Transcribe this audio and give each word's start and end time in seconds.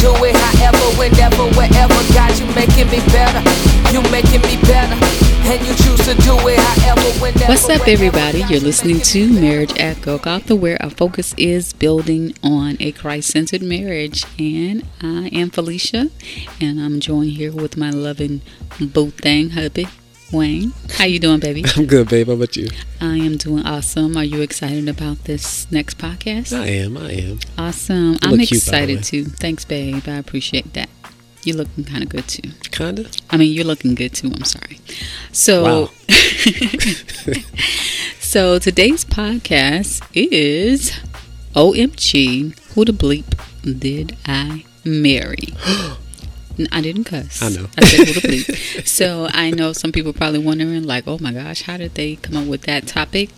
do 0.00 0.12
it 0.24 0.36
however, 0.36 0.86
whenever, 0.98 1.44
wherever. 1.56 2.00
God, 2.14 2.32
you 2.38 2.46
making 2.54 2.90
me 2.90 3.00
better. 3.12 3.42
You 3.92 4.02
making 4.10 4.42
me 4.42 4.56
better. 4.62 4.96
And 5.46 5.60
you 5.66 5.74
choose 5.74 6.00
to 6.06 6.14
do 6.22 6.36
it 6.48 6.58
however, 6.58 7.08
whenever. 7.20 7.46
What's 7.46 7.68
up, 7.68 7.86
everybody? 7.86 8.38
You're 8.48 8.60
listening 8.60 9.00
to 9.00 9.32
Marriage 9.32 9.76
at 9.78 10.00
Golgotha, 10.00 10.56
where 10.56 10.80
our 10.82 10.90
focus 10.90 11.34
is 11.36 11.72
building 11.72 12.34
on 12.42 12.76
a 12.80 12.92
Christ 12.92 13.30
centered 13.30 13.62
marriage. 13.62 14.24
And 14.38 14.84
I 15.00 15.28
am 15.28 15.50
Felicia, 15.50 16.10
and 16.60 16.80
I'm 16.80 17.00
joined 17.00 17.32
here 17.32 17.52
with 17.52 17.76
my 17.76 17.90
loving 17.90 18.40
boo 18.80 19.10
thing, 19.10 19.50
hubby, 19.50 19.86
Wayne. 20.32 20.72
How 20.92 21.04
you 21.04 21.18
doing, 21.18 21.40
baby? 21.40 21.64
I'm 21.76 21.86
good, 21.86 22.08
babe. 22.08 22.26
How 22.26 22.32
about 22.34 22.56
you? 22.56 22.68
I 23.00 23.16
am 23.18 23.36
doing 23.36 23.64
awesome. 23.64 24.16
Are 24.16 24.24
you 24.24 24.40
excited 24.40 24.88
about 24.88 25.24
this 25.24 25.70
next 25.70 25.98
podcast? 25.98 26.58
I 26.58 26.66
am. 26.66 26.96
I 26.96 27.12
am. 27.12 27.38
Awesome. 27.58 28.18
I'm 28.22 28.38
cute, 28.38 28.52
excited 28.52 29.04
too. 29.04 29.24
Thanks, 29.24 29.64
babe. 29.64 30.02
I 30.06 30.16
appreciate 30.16 30.72
that. 30.74 30.88
You're 31.44 31.58
looking 31.58 31.84
kind 31.84 32.02
of 32.02 32.08
good 32.08 32.26
too. 32.26 32.50
Kinda. 32.70 33.06
I 33.30 33.36
mean, 33.36 33.52
you're 33.52 33.64
looking 33.64 33.94
good 33.94 34.14
too. 34.14 34.32
I'm 34.34 34.44
sorry. 34.44 34.80
So, 35.30 35.64
Wow. 35.64 35.90
so 38.18 38.58
today's 38.58 39.04
podcast 39.04 40.02
is 40.14 40.98
OMG. 41.54 42.58
Who 42.74 42.84
the 42.84 42.92
bleep 42.92 43.38
did 43.78 44.16
I 44.26 44.64
marry? 44.84 45.54
I 46.72 46.80
didn't 46.80 47.04
cuss. 47.04 47.42
I 47.42 47.48
know. 47.50 47.66
I 47.78 47.84
said 47.84 48.06
who 48.08 48.20
the 48.20 48.28
bleep. 48.28 48.86
so 49.00 49.28
I 49.32 49.50
know 49.50 49.72
some 49.72 49.92
people 49.92 50.12
probably 50.12 50.38
wondering, 50.40 50.84
like, 50.84 51.04
oh 51.06 51.18
my 51.20 51.32
gosh, 51.32 51.62
how 51.62 51.76
did 51.76 51.94
they 51.94 52.16
come 52.16 52.36
up 52.36 52.46
with 52.46 52.62
that 52.62 52.86
topic? 52.86 53.30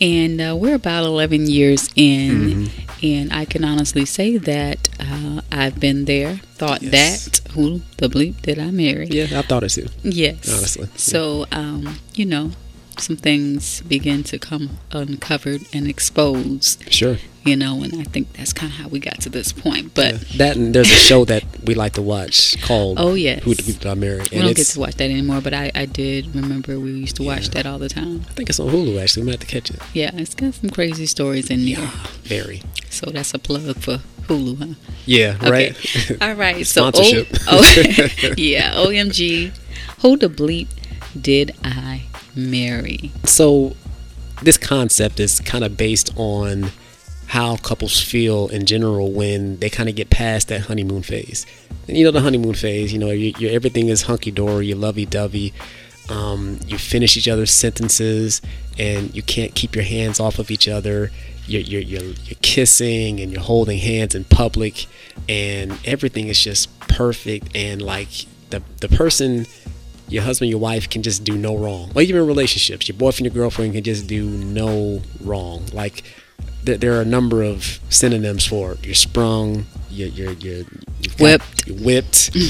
And 0.00 0.40
uh, 0.40 0.54
we're 0.56 0.76
about 0.76 1.04
11 1.04 1.46
years 1.48 1.88
in, 1.96 2.30
Mm-hmm. 2.68 3.06
and 3.06 3.32
I 3.32 3.44
can 3.44 3.64
honestly 3.64 4.04
say 4.04 4.36
that 4.38 4.88
uh, 5.00 5.40
I've 5.50 5.80
been 5.80 6.04
there, 6.04 6.36
thought 6.54 6.82
Yes. 6.82 7.24
that. 7.28 7.52
Who 7.52 7.80
the 7.96 8.08
bleep 8.08 8.40
did 8.42 8.58
I 8.60 8.70
marry? 8.70 9.06
Yeah, 9.08 9.38
I 9.38 9.42
thought 9.42 9.64
it 9.64 9.70
too. 9.70 9.88
Yes. 10.04 10.48
Honestly. 10.48 10.88
So, 10.96 11.46
um, 11.50 11.98
you 12.14 12.26
know, 12.26 12.52
some 13.00 13.16
things 13.16 13.80
begin 13.82 14.22
to 14.24 14.38
come 14.38 14.78
uncovered 14.92 15.62
and 15.72 15.86
exposed, 15.88 16.92
Sure. 16.92 17.16
you 17.44 17.56
know, 17.56 17.82
and 17.82 18.00
I 18.00 18.04
think 18.04 18.32
that's 18.34 18.52
kind 18.52 18.72
of 18.72 18.78
how 18.78 18.88
we 18.88 18.98
got 18.98 19.20
to 19.22 19.28
this 19.30 19.52
point. 19.52 19.94
But 19.94 20.14
Yeah. 20.14 20.36
That 20.38 20.56
and 20.56 20.74
there's 20.74 20.90
a 20.90 20.94
show 20.94 21.24
that 21.26 21.44
we 21.64 21.74
like 21.74 21.92
to 21.94 22.02
watch 22.02 22.60
called 22.62 22.98
Oh, 23.00 23.14
yes. 23.14 23.42
Who 23.44 23.54
Did 23.54 23.86
I 23.86 23.94
Marry? 23.94 24.20
we 24.32 24.38
don't 24.40 24.56
get 24.56 24.66
to 24.68 24.80
watch 24.80 24.96
that 24.96 25.10
anymore, 25.10 25.40
but 25.40 25.54
I, 25.54 25.70
I 25.74 25.86
did 25.86 26.34
remember 26.34 26.78
we 26.80 26.90
used 26.92 27.16
to 27.16 27.22
watch 27.22 27.44
Yeah. 27.44 27.54
that 27.62 27.66
all 27.66 27.78
the 27.78 27.88
time. 27.88 28.24
I 28.28 28.32
think 28.32 28.48
it's 28.50 28.60
on 28.60 28.68
Hulu. 28.70 29.00
Actually, 29.00 29.22
we 29.22 29.26
might 29.26 29.40
have 29.40 29.40
to 29.40 29.46
catch 29.46 29.70
it. 29.70 29.80
Yeah, 29.94 30.10
it's 30.14 30.34
got 30.34 30.54
some 30.54 30.70
crazy 30.70 31.06
stories 31.06 31.50
in 31.50 31.64
there. 31.64 31.90
Very. 32.24 32.62
So 32.90 33.10
that's 33.10 33.32
a 33.34 33.38
plug 33.38 33.76
for 33.76 34.00
Hulu, 34.28 34.58
huh? 34.58 34.74
Yeah. 35.06 35.36
Okay. 35.40 35.50
Right. 35.50 35.76
All 36.22 36.34
right. 36.34 36.66
So, 36.66 36.86
o- 36.86 36.90
Sponsorship. 36.90 37.28
oh, 37.48 38.34
yeah, 38.36 38.74
OMG. 38.74 39.52
Who 40.02 40.16
the 40.16 40.28
bleep 40.28 40.68
did 41.20 41.54
I 41.64 42.02
marry? 42.34 43.12
so, 43.24 43.74
this 44.42 44.56
concept 44.56 45.18
is 45.18 45.40
kind 45.40 45.64
of 45.64 45.76
based 45.76 46.12
on 46.16 46.70
how 47.28 47.56
couples 47.56 48.00
feel 48.00 48.48
in 48.48 48.64
general 48.64 49.12
when 49.12 49.58
they 49.58 49.68
kind 49.68 49.88
of 49.88 49.94
get 49.94 50.08
past 50.08 50.48
that 50.48 50.62
honeymoon 50.62 51.02
phase. 51.02 51.44
And 51.86 51.96
you 51.96 52.04
know 52.04 52.10
the 52.10 52.22
honeymoon 52.22 52.54
phase. 52.54 52.92
You 52.92 52.98
know, 52.98 53.10
you, 53.10 53.34
you 53.38 53.48
everything 53.48 53.88
is 53.88 54.02
hunky 54.02 54.30
dory. 54.30 54.66
You 54.66 54.76
lovey 54.76 55.06
dovey. 55.06 55.52
Um, 56.08 56.58
you 56.66 56.78
finish 56.78 57.18
each 57.18 57.28
other's 57.28 57.50
sentences, 57.50 58.40
and 58.78 59.14
you 59.14 59.22
can't 59.22 59.54
keep 59.54 59.74
your 59.74 59.84
hands 59.84 60.18
off 60.20 60.38
of 60.38 60.50
each 60.50 60.66
other. 60.66 61.10
You're, 61.46 61.60
you're, 61.60 61.82
you're, 61.82 62.02
you're 62.02 62.38
kissing 62.40 63.20
and 63.20 63.30
you're 63.30 63.42
holding 63.42 63.78
hands 63.78 64.14
in 64.14 64.24
public, 64.24 64.86
and 65.28 65.78
everything 65.84 66.28
is 66.28 66.42
just 66.42 66.78
perfect. 66.80 67.54
And 67.54 67.82
like 67.82 68.26
the 68.48 68.62
the 68.80 68.88
person 68.88 69.46
your 70.08 70.22
husband, 70.22 70.50
your 70.50 70.58
wife 70.60 70.88
can 70.88 71.02
just 71.02 71.24
do 71.24 71.36
no 71.36 71.56
wrong. 71.56 71.90
Or 71.94 72.02
even 72.02 72.16
in 72.16 72.26
relationships, 72.26 72.88
your 72.88 72.96
boyfriend, 72.96 73.26
your 73.26 73.34
girlfriend 73.34 73.74
can 73.74 73.84
just 73.84 74.06
do 74.06 74.24
no 74.28 75.02
wrong. 75.22 75.66
Like 75.72 76.02
there, 76.64 76.76
there 76.76 76.94
are 76.94 77.00
a 77.02 77.04
number 77.06 77.42
of 77.42 77.78
synonyms 77.90 78.46
for 78.46 78.72
it. 78.72 78.84
You're 78.86 78.94
sprung, 78.94 79.66
you're, 79.90 80.08
you're, 80.08 80.32
you're 80.32 80.64
you've 81.00 81.16
got- 81.16 81.20
Whipped. 81.20 81.66
you're 81.66 81.76
whipped. 81.78 82.30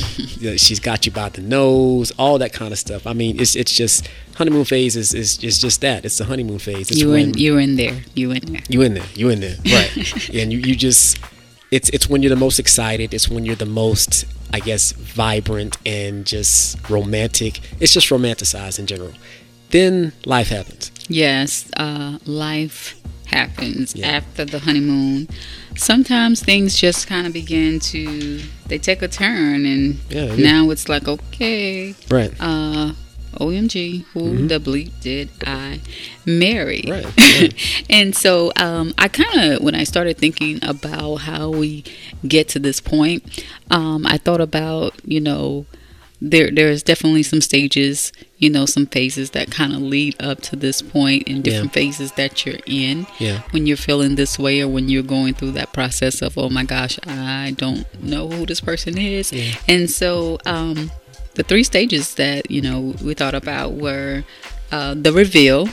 Yeah, 0.41 0.55
She's 0.57 0.79
got 0.79 1.05
you 1.05 1.11
by 1.11 1.31
the 1.31 1.41
nose, 1.43 2.13
all 2.19 2.39
that 2.39 2.53
kind 2.53 2.73
of 2.73 2.79
stuff. 2.79 3.07
I 3.09 3.13
mean, 3.13 3.41
it's 3.41 3.57
it's 3.57 3.75
just 3.75 4.09
honeymoon 4.37 4.65
phase 4.65 4.95
is 4.95 5.13
is, 5.15 5.43
is 5.43 5.61
just 5.61 5.81
that. 5.81 6.05
It's 6.05 6.19
the 6.19 6.25
honeymoon 6.27 6.61
phase. 6.61 6.91
It's 6.93 7.01
You 7.01 7.13
in, 7.15 7.35
you 7.35 7.57
in 7.59 7.75
there. 7.75 8.03
You 8.15 8.31
in 8.31 8.45
there. 8.53 8.63
you 8.69 8.83
in 8.83 8.95
there. 8.95 9.05
You 9.17 9.31
in 9.31 9.41
there. 9.41 9.57
Right. 9.65 10.29
and 10.35 10.53
you, 10.53 10.61
you 10.61 10.77
just 10.77 11.19
it's 11.71 11.89
it's 11.91 12.09
when 12.09 12.23
you're 12.23 12.31
the 12.31 12.37
most 12.37 12.59
excited. 12.59 13.12
It's 13.15 13.29
when 13.29 13.45
you're 13.45 13.55
the 13.56 13.67
most 13.67 14.25
I 14.53 14.61
guess 14.61 14.93
vibrant 14.93 15.77
and 15.84 16.25
just 16.27 16.89
romantic. 16.89 17.61
It's 17.81 17.93
just 17.93 18.09
romanticized 18.09 18.79
in 18.79 18.87
general. 18.87 19.12
Then 19.71 20.12
life 20.25 20.49
happens. 20.49 20.91
Yes, 21.09 21.71
uh, 21.77 22.19
life 22.25 22.95
happens 23.27 23.95
Yeah. 23.95 24.09
after 24.09 24.47
the 24.47 24.59
honeymoon. 24.61 25.28
Sometimes 25.77 26.43
things 26.43 26.77
just 26.81 27.07
kind 27.07 27.27
of 27.27 27.33
begin 27.34 27.78
to 27.81 28.41
they 28.69 28.78
take 28.78 29.03
a 29.03 29.09
turn, 29.09 29.67
and 29.67 29.99
Yeah, 30.11 30.34
do. 30.34 30.43
now 30.43 30.71
it's 30.71 30.89
like 30.89 31.07
okay, 31.09 31.95
Right. 32.11 32.33
uh, 32.41 32.93
OMG, 33.38 34.04
who 34.12 34.47
the 34.47 34.59
bleep 34.59 34.91
did 35.00 35.28
I 35.47 35.81
marry? 36.26 36.82
Mm-hmm. 36.82 36.91
Right, 36.91 37.16
right. 37.43 37.84
and 37.91 38.15
so 38.15 38.53
um, 38.56 38.93
I 38.99 39.09
kind 39.09 39.53
of, 39.53 39.62
when 39.62 39.75
I 39.75 39.84
started 39.84 40.19
thinking 40.19 40.59
about 40.62 41.16
how 41.16 41.50
we 41.50 41.84
get 42.27 42.48
to 42.50 42.59
this 42.59 42.81
point, 42.81 43.44
um, 43.71 44.06
I 44.06 44.19
thought 44.19 44.41
about, 44.41 44.94
you 45.04 45.21
know, 45.21 45.66
there 46.21 46.50
there's 46.50 46.82
definitely 46.82 47.22
some 47.22 47.41
stages, 47.41 48.10
you 48.38 48.50
know, 48.50 48.66
some 48.66 48.87
phases 48.87 49.31
that 49.31 49.53
kind 49.53 49.72
of 49.72 49.81
lead 49.81 50.21
up 50.21 50.41
to 50.41 50.56
this 50.56 50.82
point 50.82 51.28
and 51.28 51.44
different 51.44 51.72
phases 51.72 52.10
that 52.12 52.44
you're 52.44 52.59
in 52.66 53.06
Yeah. 53.21 53.43
when 53.53 53.69
you're 53.69 53.77
feeling 53.77 54.16
this 54.16 54.37
way 54.37 54.60
or 54.60 54.66
when 54.66 54.88
you're 54.88 55.04
going 55.04 55.34
through 55.34 55.53
that 55.53 55.72
process 55.72 56.21
of, 56.21 56.37
oh 56.37 56.48
my 56.48 56.65
gosh, 56.65 56.98
I 57.06 57.54
don't 57.56 57.87
know 58.03 58.27
who 58.28 58.47
this 58.47 58.60
person 58.60 58.98
is. 58.98 59.32
Yeah. 59.32 59.54
And 59.69 59.88
so 59.88 60.38
um, 60.44 60.91
the 61.38 61.44
three 61.44 61.62
stages 61.62 62.16
that, 62.16 62.50
you 62.50 62.60
know, 62.60 62.97
we 63.00 63.15
thought 63.15 63.34
about 63.34 63.75
were 63.75 64.25
uh, 64.72 64.94
the 64.94 65.12
reveal, 65.12 65.69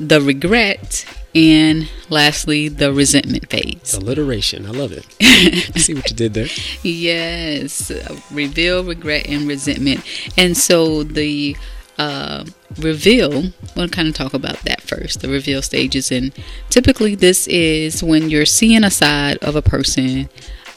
the 0.00 0.20
regret, 0.20 1.06
and 1.36 1.88
lastly, 2.10 2.66
the 2.68 2.92
resentment 2.92 3.48
phase. 3.48 3.94
Alliteration. 3.94 4.66
I 4.66 4.70
love 4.70 4.90
it. 4.90 5.06
I 5.22 5.78
see 5.78 5.94
what 5.94 6.10
you 6.10 6.16
did 6.16 6.34
there. 6.34 6.48
Yes, 6.82 7.92
reveal, 8.32 8.82
regret, 8.82 9.28
and 9.28 9.46
resentment. 9.46 10.04
And 10.36 10.56
so 10.56 11.04
the 11.04 11.56
uh, 11.96 12.44
reveal, 12.76 13.52
we'll 13.76 13.88
kind 13.88 14.08
of 14.08 14.14
talk 14.14 14.34
about 14.34 14.58
that 14.62 14.80
first 14.80 15.20
the 15.20 15.28
reveal 15.28 15.62
stages. 15.62 16.10
And 16.10 16.32
typically, 16.70 17.14
this 17.14 17.46
is 17.46 18.02
when 18.02 18.30
you're 18.30 18.46
seeing 18.46 18.82
a 18.82 18.90
side 18.90 19.38
of 19.38 19.54
a 19.54 19.62
person 19.62 20.28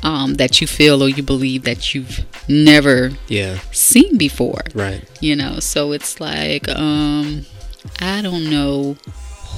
um, 0.07 0.35
that 0.35 0.61
you 0.61 0.67
feel 0.67 1.03
or 1.03 1.09
you 1.09 1.21
believe 1.23 1.63
that 1.63 1.93
you've 1.93 2.23
never 2.47 3.11
Yeah. 3.27 3.59
seen 3.71 4.17
before. 4.17 4.61
Right. 4.73 5.03
You 5.19 5.35
know, 5.35 5.59
so 5.59 5.91
it's 5.91 6.19
like, 6.21 6.67
um, 6.69 7.45
I 7.99 8.21
don't 8.21 8.49
know 8.49 8.95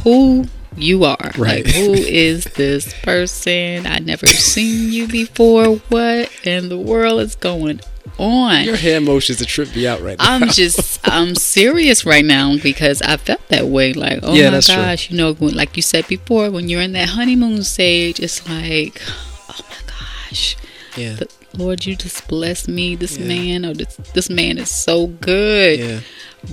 who 0.03 0.45
you 0.75 1.03
are. 1.03 1.31
Right. 1.37 1.65
Like, 1.65 1.75
who 1.75 1.93
is 1.93 2.45
this 2.61 2.93
person? 3.03 3.85
I 3.85 3.99
never 3.99 4.25
seen 4.27 4.91
you 4.91 5.07
before. 5.07 5.75
What 5.89 6.31
in 6.43 6.69
the 6.69 6.77
world 6.79 7.21
is 7.21 7.35
going 7.35 7.79
on? 8.17 8.63
Your 8.63 8.75
hand 8.77 9.05
motions 9.05 9.37
to 9.39 9.45
trip 9.45 9.75
me 9.75 9.85
out 9.87 10.01
right 10.01 10.17
now. 10.17 10.25
I'm 10.33 10.47
just, 10.49 10.99
I'm 11.07 11.35
serious 11.35 12.05
right 12.05 12.25
now 12.25 12.57
because 12.57 13.01
I 13.03 13.17
felt 13.17 13.45
that 13.49 13.67
way. 13.67 13.93
Like, 13.93 14.19
oh 14.23 14.33
Yeah, 14.33 14.45
my 14.45 14.49
that's 14.51 14.65
true. 14.67 14.75
gosh, 14.77 15.11
you 15.11 15.17
know, 15.17 15.35
like 15.39 15.75
you 15.77 15.83
said 15.83 16.07
before, 16.07 16.49
when 16.49 16.69
you're 16.69 16.81
in 16.81 16.93
that 16.93 17.09
honeymoon 17.09 17.63
stage, 17.63 18.19
it's 18.19 18.47
like, 18.49 19.01
oh 19.49 19.59
my 19.69 19.88
gosh, 20.29 20.55
yeah. 20.95 21.13
the, 21.15 21.27
Lord, 21.57 21.85
you 21.85 21.95
just 21.95 22.27
bless 22.27 22.67
me. 22.67 22.95
This 22.95 23.17
Yeah. 23.17 23.25
man, 23.27 23.65
or 23.65 23.73
this 23.73 23.97
this 24.13 24.29
man 24.29 24.57
is 24.57 24.69
so 24.71 25.07
good. 25.07 25.79
Yeah. 25.79 25.99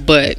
But 0.05 0.39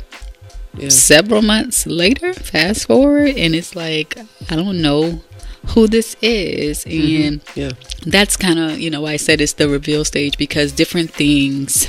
Yeah. 0.78 0.90
several 0.90 1.42
months 1.42 1.86
later, 1.88 2.34
fast 2.34 2.88
forward, 2.88 3.36
and 3.36 3.56
it's 3.56 3.76
like 3.76 4.18
I 4.50 4.56
don't 4.56 4.82
know 4.82 5.22
who 5.68 5.88
this 5.88 6.16
is, 6.22 6.86
mm-hmm. 6.86 7.24
and 7.24 7.42
Yeah. 7.56 7.72
that's 8.06 8.38
kind 8.38 8.60
of 8.60 8.80
you 8.80 8.90
know 8.90 9.02
why 9.02 9.14
I 9.14 9.18
said 9.18 9.42
it's 9.42 9.54
the 9.54 9.70
reveal 9.70 10.06
stage 10.06 10.38
because 10.38 10.72
different 10.72 11.12
things 11.14 11.88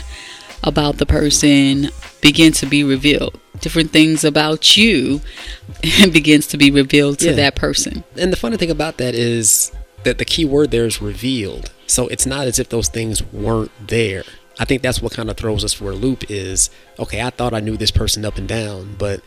about 0.62 0.98
the 0.98 1.06
person 1.06 1.90
begin 2.20 2.52
to 2.52 2.66
be 2.66 2.82
revealed. 2.82 3.38
Different 3.60 3.92
things 3.92 4.24
about 4.24 4.76
you 4.76 5.20
begins 6.12 6.46
to 6.48 6.56
be 6.56 6.70
revealed 6.70 7.18
to 7.20 7.26
Yeah. 7.30 7.32
that 7.36 7.54
person. 7.54 8.04
And 8.16 8.32
the 8.32 8.36
funny 8.36 8.56
thing 8.56 8.70
about 8.70 8.98
that 8.98 9.14
is 9.14 9.70
that 10.04 10.18
the 10.18 10.24
key 10.24 10.44
word 10.44 10.70
there 10.70 10.86
is 10.86 11.02
revealed. 11.02 11.72
So 11.86 12.08
it's 12.08 12.26
not 12.26 12.46
as 12.46 12.58
if 12.58 12.68
those 12.68 12.88
things 12.88 13.22
weren't 13.32 13.70
there. 13.86 14.24
I 14.58 14.64
think 14.64 14.82
that's 14.82 15.00
what 15.00 15.12
kind 15.12 15.30
of 15.30 15.36
throws 15.36 15.64
us 15.64 15.72
for 15.72 15.90
a 15.90 15.94
loop 15.94 16.30
is 16.30 16.70
okay, 16.98 17.22
I 17.22 17.30
thought 17.30 17.54
I 17.54 17.60
knew 17.60 17.76
this 17.76 17.90
person 17.90 18.24
up 18.24 18.38
and 18.38 18.48
down, 18.48 18.96
but 18.98 19.20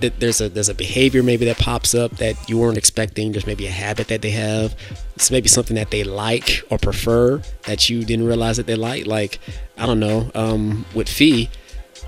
there's 0.00 0.40
a 0.40 0.48
there's 0.48 0.70
a 0.70 0.74
behavior 0.74 1.22
maybe 1.22 1.44
that 1.44 1.58
pops 1.58 1.94
up 1.94 2.12
that 2.16 2.48
you 2.48 2.58
weren't 2.58 2.78
expecting. 2.78 3.32
There's 3.32 3.46
maybe 3.46 3.66
a 3.66 3.70
habit 3.70 4.08
that 4.08 4.22
they 4.22 4.30
have. 4.30 4.74
It's 5.14 5.30
maybe 5.30 5.48
something 5.48 5.76
that 5.76 5.90
they 5.90 6.04
like 6.04 6.62
or 6.70 6.78
prefer 6.78 7.42
that 7.66 7.90
you 7.90 8.04
didn't 8.04 8.26
realize 8.26 8.56
that 8.56 8.66
they 8.66 8.76
like. 8.76 9.06
Like 9.06 9.38
I 9.76 9.86
don't 9.86 10.00
know, 10.00 10.30
um, 10.34 10.86
with 10.94 11.08
Fee. 11.08 11.50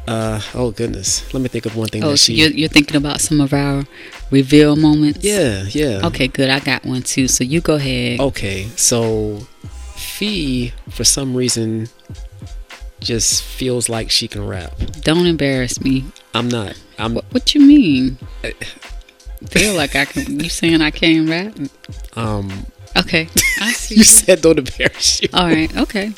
Uh, 0.06 0.40
oh 0.54 0.72
goodness, 0.72 1.32
let 1.32 1.40
me 1.43 1.49
think 1.49 1.64
of 1.64 1.76
one 1.76 1.88
thing. 1.88 2.02
Oh, 2.02 2.10
that 2.10 2.16
so 2.19 2.25
she, 2.32 2.34
you're, 2.34 2.50
you're 2.50 2.69
thinking 2.69 2.96
about 2.96 3.20
some 3.20 3.40
of 3.40 3.52
our 3.52 3.84
reveal 4.31 4.75
moments? 4.75 5.20
yeah, 5.22 5.64
yeah. 5.69 6.00
Okay, 6.04 6.26
good. 6.26 6.50
I 6.50 6.58
got 6.60 6.84
one 6.84 7.02
too. 7.02 7.28
So 7.28 7.44
you 7.44 7.60
go 7.60 7.75
ahead. 7.76 8.19
Okay, 8.20 8.64
so 8.76 9.46
Fee, 9.94 10.72
for 10.90 11.04
some 11.04 11.37
reason, 11.37 11.88
just 12.99 13.44
feels 13.44 13.88
like 13.88 14.10
she 14.10 14.26
can 14.26 14.46
rap. 14.46 14.72
Don't 15.02 15.26
embarrass 15.26 15.81
me. 15.81 16.05
I'm 16.34 16.48
not. 16.48 16.81
I'm. 16.98 17.14
What, 17.14 17.25
what 17.31 17.55
you 17.55 17.60
mean? 17.60 18.19
Feel 19.48 19.75
like 19.75 19.94
I 19.94 20.05
can? 20.05 20.40
You 20.40 20.48
saying 20.48 20.81
I 20.81 20.90
can't 20.90 21.28
rap? 21.28 21.55
Um. 22.16 22.66
Okay, 22.96 23.28
I 23.60 23.72
see. 23.76 23.96
You 23.96 24.05
said 24.05 24.40
don't 24.43 24.58
embarrass 24.58 25.22
you. 25.22 25.28
All 25.32 25.46
right. 25.46 25.75
Okay. 25.76 26.12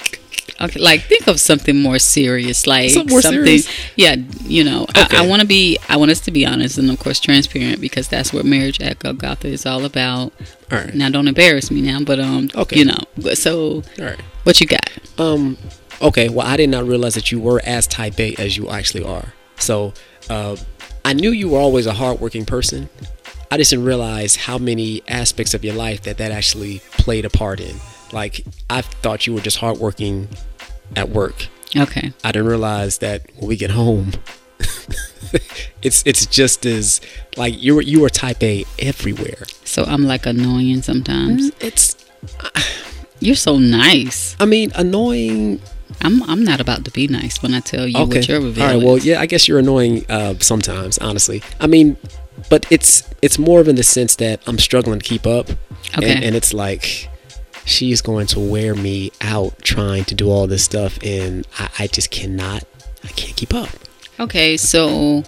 Okay. 0.61 0.79
Like 0.81 1.03
think 1.03 1.27
of 1.27 1.41
something 1.41 1.77
more 1.81 1.99
serious, 1.99 2.67
like 2.67 2.91
Something 2.91 3.11
more 3.13 3.23
serious? 3.23 3.69
Yeah. 3.97 4.17
You 4.45 4.63
know, 4.65 4.83
Okay. 4.85 5.17
I, 5.17 5.25
I 5.25 5.27
want 5.27 5.43
to 5.43 5.47
be. 5.49 5.79
I 5.89 5.97
want 5.97 6.11
us 6.11 6.21
to 6.21 6.31
be 6.31 6.47
honest 6.47 6.79
and 6.79 6.91
of 6.91 6.99
course 7.01 7.19
transparent 7.21 7.81
because 7.81 8.09
that's 8.09 8.33
what 8.33 8.45
marriage 8.45 8.81
at 8.81 8.99
Golgotha 9.01 9.49
is 9.49 9.67
all 9.67 9.85
about. 9.85 10.33
All 10.71 10.79
right. 10.79 10.95
Now, 10.95 11.09
don't 11.11 11.27
embarrass 11.29 11.71
me 11.71 11.81
now, 11.83 12.01
but 12.03 12.21
um, 12.21 12.51
Okay. 12.55 12.79
you 12.79 12.85
know. 12.85 13.35
So, 13.35 13.83
All 13.99 14.05
right. 14.05 14.21
what 14.45 14.61
you 14.61 14.67
got? 14.67 14.89
Um. 15.19 15.57
Okay. 16.01 16.29
Well, 16.29 16.47
I 16.47 16.57
did 16.57 16.69
not 16.71 16.85
realize 16.85 17.15
that 17.15 17.33
you 17.33 17.41
were 17.41 17.61
as 17.65 17.87
type 17.87 18.19
A 18.21 18.35
as 18.37 18.57
you 18.57 18.69
actually 18.71 19.05
are. 19.05 19.33
So, 19.59 19.93
uh, 20.31 20.57
I 21.05 21.13
knew 21.15 21.31
you 21.31 21.49
were 21.51 21.59
always 21.59 21.87
a 21.87 21.93
hardworking 21.95 22.45
person. 22.45 22.89
I 23.51 23.57
just 23.57 23.71
didn't 23.71 23.85
realize 23.85 24.37
how 24.37 24.59
many 24.59 25.03
aspects 25.07 25.53
of 25.55 25.65
your 25.65 25.75
life 25.75 26.03
that 26.03 26.19
that 26.19 26.33
actually 26.33 26.81
played 26.93 27.25
a 27.25 27.31
part 27.31 27.61
in. 27.61 27.77
Like, 28.13 28.45
I 28.71 28.81
thought 28.83 29.27
you 29.27 29.35
were 29.35 29.41
just 29.41 29.59
hardworking 29.59 30.29
at 30.97 31.09
work. 31.11 31.47
Okay. 31.77 32.13
I 32.23 32.33
didn't 32.33 32.49
realize 32.49 32.99
that 32.99 33.23
when 33.37 33.49
we 33.49 33.57
get 33.57 33.71
home, 33.73 34.13
it's 35.83 36.03
it's 36.07 36.27
just 36.27 36.65
as 36.67 37.01
like 37.37 37.61
you 37.61 37.75
were 37.75 37.83
you 37.83 38.01
were 38.01 38.09
type 38.11 38.43
A 38.43 38.65
everywhere. 38.79 39.43
So 39.65 39.83
I'm 39.85 40.05
like 40.05 40.27
annoying 40.27 40.83
sometimes. 40.83 41.51
It's 41.61 41.97
You're 43.21 43.35
so 43.37 43.59
nice. 43.59 44.37
I 44.39 44.45
mean 44.45 44.71
annoying. 44.75 45.61
I'm 46.03 46.23
I'm 46.25 46.45
not 46.45 46.61
about 46.61 46.85
to 46.85 46.91
be 46.91 47.09
nice 47.09 47.43
when 47.43 47.55
I 47.55 47.61
tell 47.61 47.87
you 47.87 47.99
Okay, 48.03 48.19
what 48.19 48.29
your 48.29 48.41
reveal 48.41 48.65
all 48.65 48.71
right. 48.75 48.83
Well, 48.83 48.99
yeah, 48.99 49.21
I 49.21 49.27
guess 49.27 49.49
you're 49.49 49.59
annoying 49.59 50.05
uh, 50.09 50.35
sometimes. 50.41 50.99
Honestly, 50.99 51.43
I 51.61 51.67
mean, 51.67 51.97
but 52.51 52.67
it's 52.71 53.09
it's 53.23 53.39
more 53.39 53.61
of 53.61 53.69
in 53.69 53.77
the 53.77 53.83
sense 53.83 54.17
that 54.17 54.41
I'm 54.47 54.59
struggling 54.59 54.99
to 55.01 55.05
keep 55.05 55.27
up, 55.27 55.51
Okay. 55.97 56.13
and, 56.13 56.25
and 56.25 56.35
it's 56.35 56.53
like 56.53 57.09
she 57.65 57.93
is 57.93 58.03
going 58.03 58.27
to 58.29 58.41
wear 58.41 58.75
me 58.75 59.11
out 59.21 59.59
trying 59.63 60.05
to 60.07 60.15
do 60.15 60.31
all 60.31 60.47
this 60.47 60.65
stuff, 60.65 60.99
and 61.03 61.47
I, 61.59 61.71
I 61.81 61.87
just 61.87 62.11
cannot. 62.11 62.65
I 63.03 63.09
can't 63.09 63.37
keep 63.37 63.53
up. 63.55 63.69
Okay, 64.19 64.57
so 64.57 65.25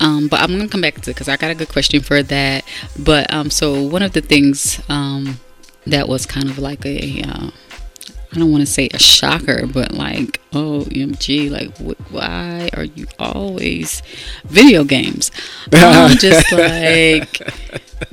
um, 0.00 0.28
but 0.28 0.40
I'm 0.40 0.50
gonna 0.50 0.68
come 0.68 0.80
back 0.80 0.94
to 0.94 1.10
because 1.10 1.28
I 1.28 1.36
got 1.36 1.50
a 1.50 1.54
good 1.54 1.68
question 1.68 2.00
for 2.00 2.22
that. 2.22 2.64
But 2.98 3.32
um, 3.32 3.50
so 3.50 3.82
one 3.82 4.02
of 4.02 4.12
the 4.12 4.20
things 4.20 4.80
um 4.88 5.38
that 5.86 6.08
was 6.08 6.26
kind 6.26 6.48
of 6.48 6.58
like 6.58 6.84
a 6.86 7.22
uh, 7.22 7.50
I 8.32 8.38
don't 8.38 8.50
want 8.50 8.62
to 8.62 8.72
say 8.72 8.88
a 8.92 8.98
shocker, 8.98 9.66
but 9.66 9.92
like 9.92 10.40
oh 10.52 10.86
MG, 10.90 11.50
like 11.50 11.76
wh- 11.78 12.12
why 12.12 12.70
are 12.74 12.84
you 12.84 13.06
always 13.18 14.02
video 14.44 14.84
games? 14.84 15.30
I'm 15.72 16.16
just 16.18 16.50
like. 16.52 17.40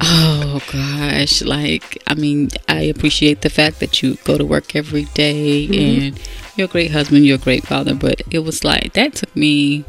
Oh 0.02 0.62
gosh, 0.72 1.42
like 1.42 2.02
I 2.08 2.14
mean, 2.14 2.50
I 2.68 2.82
appreciate 2.82 3.42
the 3.42 3.50
fact 3.50 3.80
that 3.80 4.02
you 4.02 4.16
go 4.24 4.38
to 4.38 4.46
work 4.46 4.76
every 4.76 5.06
day 5.14 5.68
mm-hmm. 5.68 6.06
and 6.06 6.20
you're 6.56 6.66
a 6.66 6.72
great 6.72 6.92
husband, 6.92 7.26
you're 7.26 7.36
a 7.36 7.40
great 7.40 7.66
father, 7.66 7.94
but 7.94 8.22
it 8.32 8.40
was 8.40 8.64
like 8.64 8.94
that 8.94 9.16
took 9.16 9.36
me 9.36 9.86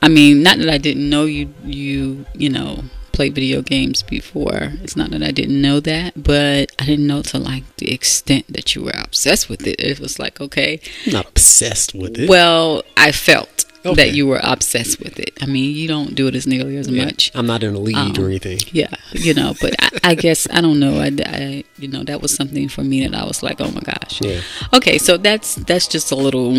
I 0.00 0.08
mean, 0.08 0.42
not 0.42 0.58
that 0.58 0.68
I 0.68 0.78
didn't 0.78 1.08
know 1.08 1.24
you 1.24 1.52
you, 1.64 2.26
you 2.34 2.48
know, 2.48 2.84
played 3.12 3.34
video 3.34 3.62
games 3.62 4.02
before. 4.02 4.72
It's 4.82 4.96
not 4.96 5.10
that 5.10 5.22
I 5.22 5.32
didn't 5.32 5.60
know 5.60 5.80
that, 5.80 6.22
but 6.22 6.70
I 6.78 6.84
didn't 6.86 7.06
know 7.06 7.22
to 7.22 7.38
like 7.38 7.64
the 7.76 7.92
extent 7.92 8.46
that 8.52 8.74
you 8.74 8.84
were 8.84 8.92
obsessed 8.94 9.48
with 9.48 9.66
it. 9.66 9.80
It 9.80 9.98
was 9.98 10.18
like, 10.18 10.40
okay, 10.40 10.80
I'm 11.06 11.12
not 11.12 11.28
obsessed 11.28 11.94
with 11.94 12.18
it. 12.18 12.28
well, 12.28 12.82
I 12.96 13.12
felt 13.12 13.64
Okay. 13.92 14.08
that 14.08 14.14
you 14.16 14.26
were 14.26 14.40
obsessed 14.42 14.98
with 15.00 15.18
it. 15.18 15.36
I 15.42 15.46
mean, 15.46 15.74
you 15.74 15.88
don't 15.88 16.14
do 16.14 16.26
it 16.28 16.34
as 16.34 16.46
nearly 16.46 16.76
as 16.76 16.88
Yeah, 16.88 17.04
much. 17.06 17.30
I'm 17.34 17.46
not 17.46 17.62
in 17.62 17.74
a 17.74 17.78
lead 17.78 17.96
Um, 17.96 18.24
or 18.24 18.26
anything. 18.28 18.58
Yeah, 18.72 18.88
you 19.12 19.34
know, 19.34 19.54
but 19.60 19.74
I, 19.78 20.10
I 20.10 20.14
guess 20.14 20.46
I 20.50 20.60
don't 20.60 20.78
know. 20.80 20.98
I, 21.00 21.10
I, 21.24 21.64
you 21.78 21.88
know, 21.88 22.02
that 22.04 22.20
was 22.22 22.34
something 22.34 22.68
for 22.68 22.82
me 22.82 23.06
that 23.06 23.14
I 23.14 23.24
was 23.24 23.42
like, 23.42 23.60
oh 23.60 23.70
my 23.70 23.80
gosh. 23.80 24.20
Yeah, 24.20 24.40
Okay, 24.74 24.98
so 24.98 25.16
that's 25.16 25.54
that's 25.56 25.86
just 25.88 26.10
a 26.12 26.16
little, 26.16 26.54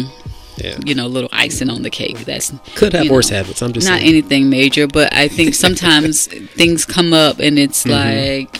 yeah. 0.57 0.77
you 0.85 0.95
know, 0.95 1.05
a 1.05 1.13
little 1.17 1.29
icing 1.31 1.69
on 1.69 1.81
the 1.83 1.89
cake. 1.89 2.19
That's 2.25 2.51
Could 2.75 2.93
have 2.93 3.05
you 3.05 3.11
worse 3.11 3.29
know, 3.31 3.37
habits. 3.37 3.61
I'm 3.61 3.73
just 3.73 3.87
not 3.87 3.99
saying. 3.99 4.09
anything 4.09 4.49
major, 4.49 4.87
but 4.87 5.13
I 5.13 5.27
think 5.27 5.53
sometimes 5.65 6.27
things 6.27 6.85
come 6.85 7.13
up 7.13 7.39
and 7.39 7.57
it's 7.59 7.83
Mm-hmm. 7.83 8.47
like, 8.47 8.57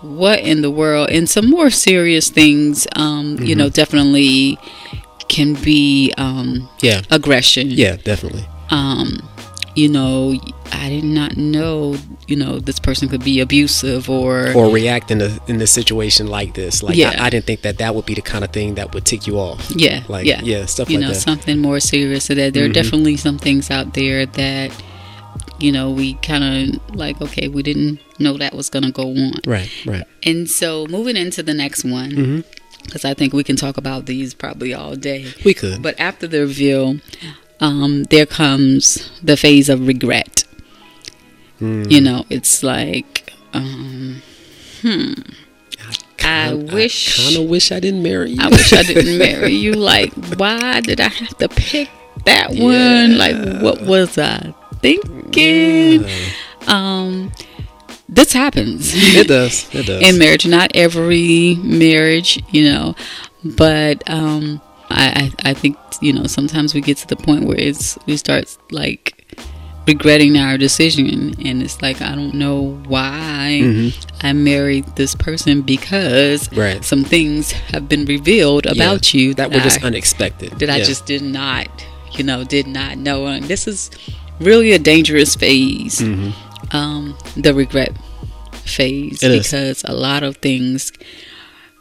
what 0.00 0.40
in 0.40 0.62
the 0.62 0.70
world? 0.70 1.10
And 1.10 1.28
some 1.28 1.48
more 1.48 1.70
serious 1.70 2.28
things, 2.30 2.86
um, 2.96 3.32
you 3.38 3.54
Mm-hmm. 3.54 3.58
know, 3.58 3.68
definitely 3.68 4.58
can 5.28 5.54
be 5.54 6.12
um, 6.18 6.68
yeah, 6.80 7.02
aggression. 7.10 7.70
yeah, 7.70 7.96
definitely. 7.96 8.44
um, 8.70 9.28
you 9.74 9.88
know, 9.88 10.38
I 10.70 10.90
did 10.90 11.04
not 11.04 11.38
know, 11.38 11.96
you 12.28 12.36
know, 12.36 12.58
this 12.58 12.78
person 12.78 13.08
could 13.08 13.24
be 13.24 13.40
abusive 13.40 14.10
or, 14.10 14.52
Or 14.54 14.68
react 14.68 15.10
in 15.10 15.22
a 15.22 15.38
in 15.48 15.58
a 15.62 15.66
situation 15.66 16.26
like 16.26 16.52
this. 16.52 16.82
Like 16.82 16.96
Yeah. 16.96 17.16
I, 17.18 17.26
I 17.26 17.30
didn't 17.30 17.46
think 17.46 17.62
that 17.62 17.78
that 17.78 17.94
would 17.94 18.04
be 18.04 18.12
the 18.12 18.20
kind 18.20 18.44
of 18.44 18.50
thing 18.50 18.74
that 18.74 18.92
would 18.92 19.06
tick 19.06 19.26
you 19.26 19.38
off. 19.38 19.70
yeah, 19.74 20.02
Like 20.08 20.26
yeah, 20.26 20.42
yeah, 20.42 20.66
stuff 20.66 20.90
you 20.90 20.98
like 20.98 21.06
know, 21.08 21.12
that. 21.14 21.20
something 21.20 21.58
more 21.58 21.80
serious. 21.80 22.24
So 22.26 22.34
that 22.34 22.52
there 22.52 22.66
Mhm. 22.66 22.70
are 22.70 22.72
definitely 22.74 23.16
some 23.16 23.38
things 23.38 23.70
out 23.70 23.94
there 23.94 24.26
that, 24.26 24.72
you 25.58 25.72
know, 25.72 25.90
we 25.90 26.14
kind 26.20 26.44
of 26.44 26.94
like, 26.94 27.22
okay, 27.22 27.48
we 27.48 27.62
didn't 27.62 27.98
know 28.18 28.36
that 28.36 28.54
was 28.54 28.68
going 28.68 28.84
to 28.84 28.92
go 28.92 29.08
on. 29.08 29.40
right, 29.46 29.70
right. 29.86 30.04
And 30.22 30.50
so 30.50 30.86
moving 30.88 31.16
into 31.16 31.42
the 31.42 31.54
next 31.54 31.82
one, 31.84 32.10
hmm 32.10 32.40
because 32.84 33.04
I 33.04 33.14
think 33.14 33.32
we 33.32 33.44
can 33.44 33.56
talk 33.56 33.76
about 33.76 34.06
these 34.06 34.34
probably 34.34 34.72
all 34.74 34.96
day. 34.96 35.32
We 35.44 35.54
could. 35.54 35.82
But 35.82 35.98
after 35.98 36.26
the 36.26 36.40
reveal, 36.40 36.96
um, 37.60 38.04
there 38.04 38.26
comes 38.26 39.10
the 39.22 39.36
phase 39.36 39.68
of 39.68 39.86
regret. 39.86 40.44
Mm. 41.60 41.90
You 41.90 42.00
know, 42.00 42.24
it's 42.28 42.62
like, 42.62 43.32
um, 43.52 44.22
hmm, 44.82 45.12
I 46.24 46.54
wish- 46.54 47.18
I 47.20 47.22
kind 47.24 47.36
of 47.44 47.50
wish 47.50 47.70
I 47.72 47.80
didn't 47.80 48.02
marry 48.02 48.30
you. 48.32 48.38
I 48.40 48.48
wish 48.48 48.72
I 48.72 48.82
didn't 48.82 49.18
marry 49.26 49.52
you. 49.54 49.72
Like, 49.74 50.12
why 50.36 50.80
did 50.80 51.00
I 51.00 51.08
have 51.08 51.36
to 51.38 51.48
pick 51.48 51.88
that 52.24 52.50
one? 52.50 53.16
Like, 53.18 53.62
what 53.62 53.82
was 53.82 54.18
I 54.18 54.54
thinking? 54.80 56.02
Yeah. 56.04 56.08
Um, 56.66 57.32
this 58.12 58.32
happens. 58.32 58.92
It 58.94 59.28
does. 59.28 59.66
It 59.74 59.86
does. 59.86 60.02
in 60.02 60.18
marriage. 60.18 60.46
Not 60.46 60.70
every 60.74 61.56
marriage, 61.62 62.38
you 62.50 62.64
know, 62.70 62.94
but 63.44 64.02
um, 64.08 64.60
I, 64.90 65.32
I 65.44 65.50
I 65.50 65.54
think 65.54 65.76
you 66.00 66.12
know 66.12 66.26
sometimes 66.26 66.74
we 66.74 66.80
get 66.80 66.96
to 66.98 67.06
the 67.08 67.16
point 67.16 67.44
where 67.44 67.58
it's 67.58 67.98
we 68.06 68.16
start 68.16 68.44
like 68.70 69.04
regretting 69.88 70.36
our 70.38 70.56
decision, 70.58 71.34
and 71.44 71.62
it's 71.62 71.82
like 71.82 72.00
I 72.02 72.14
don't 72.14 72.34
know 72.34 72.78
why 72.86 73.60
Mhm. 73.62 74.06
I 74.22 74.32
married 74.32 74.84
this 74.94 75.14
person 75.16 75.62
because 75.62 76.52
Right. 76.52 76.84
some 76.84 77.02
things 77.04 77.50
have 77.72 77.88
been 77.88 78.04
revealed 78.04 78.66
Yeah. 78.66 78.72
about 78.78 79.12
you 79.12 79.34
that 79.34 79.50
were 79.50 79.58
just 79.60 79.82
I, 79.82 79.86
unexpected. 79.88 80.58
that 80.60 80.70
I 80.70 80.80
just 80.82 81.04
did 81.06 81.22
not, 81.22 81.66
you 82.16 82.22
know, 82.22 82.44
did 82.44 82.68
not 82.68 82.98
know. 82.98 83.26
And 83.26 83.46
this 83.46 83.66
is 83.66 83.90
really 84.38 84.70
a 84.72 84.78
dangerous 84.78 85.34
phase, 85.34 85.98
Mhm. 86.00 86.32
Um, 86.72 87.16
the 87.36 87.52
regret 87.54 87.92
phase, 88.64 89.22
It 89.22 89.30
is. 89.30 89.44
because 89.50 89.84
a 89.84 89.92
lot 89.94 90.22
of 90.22 90.36
things 90.38 90.92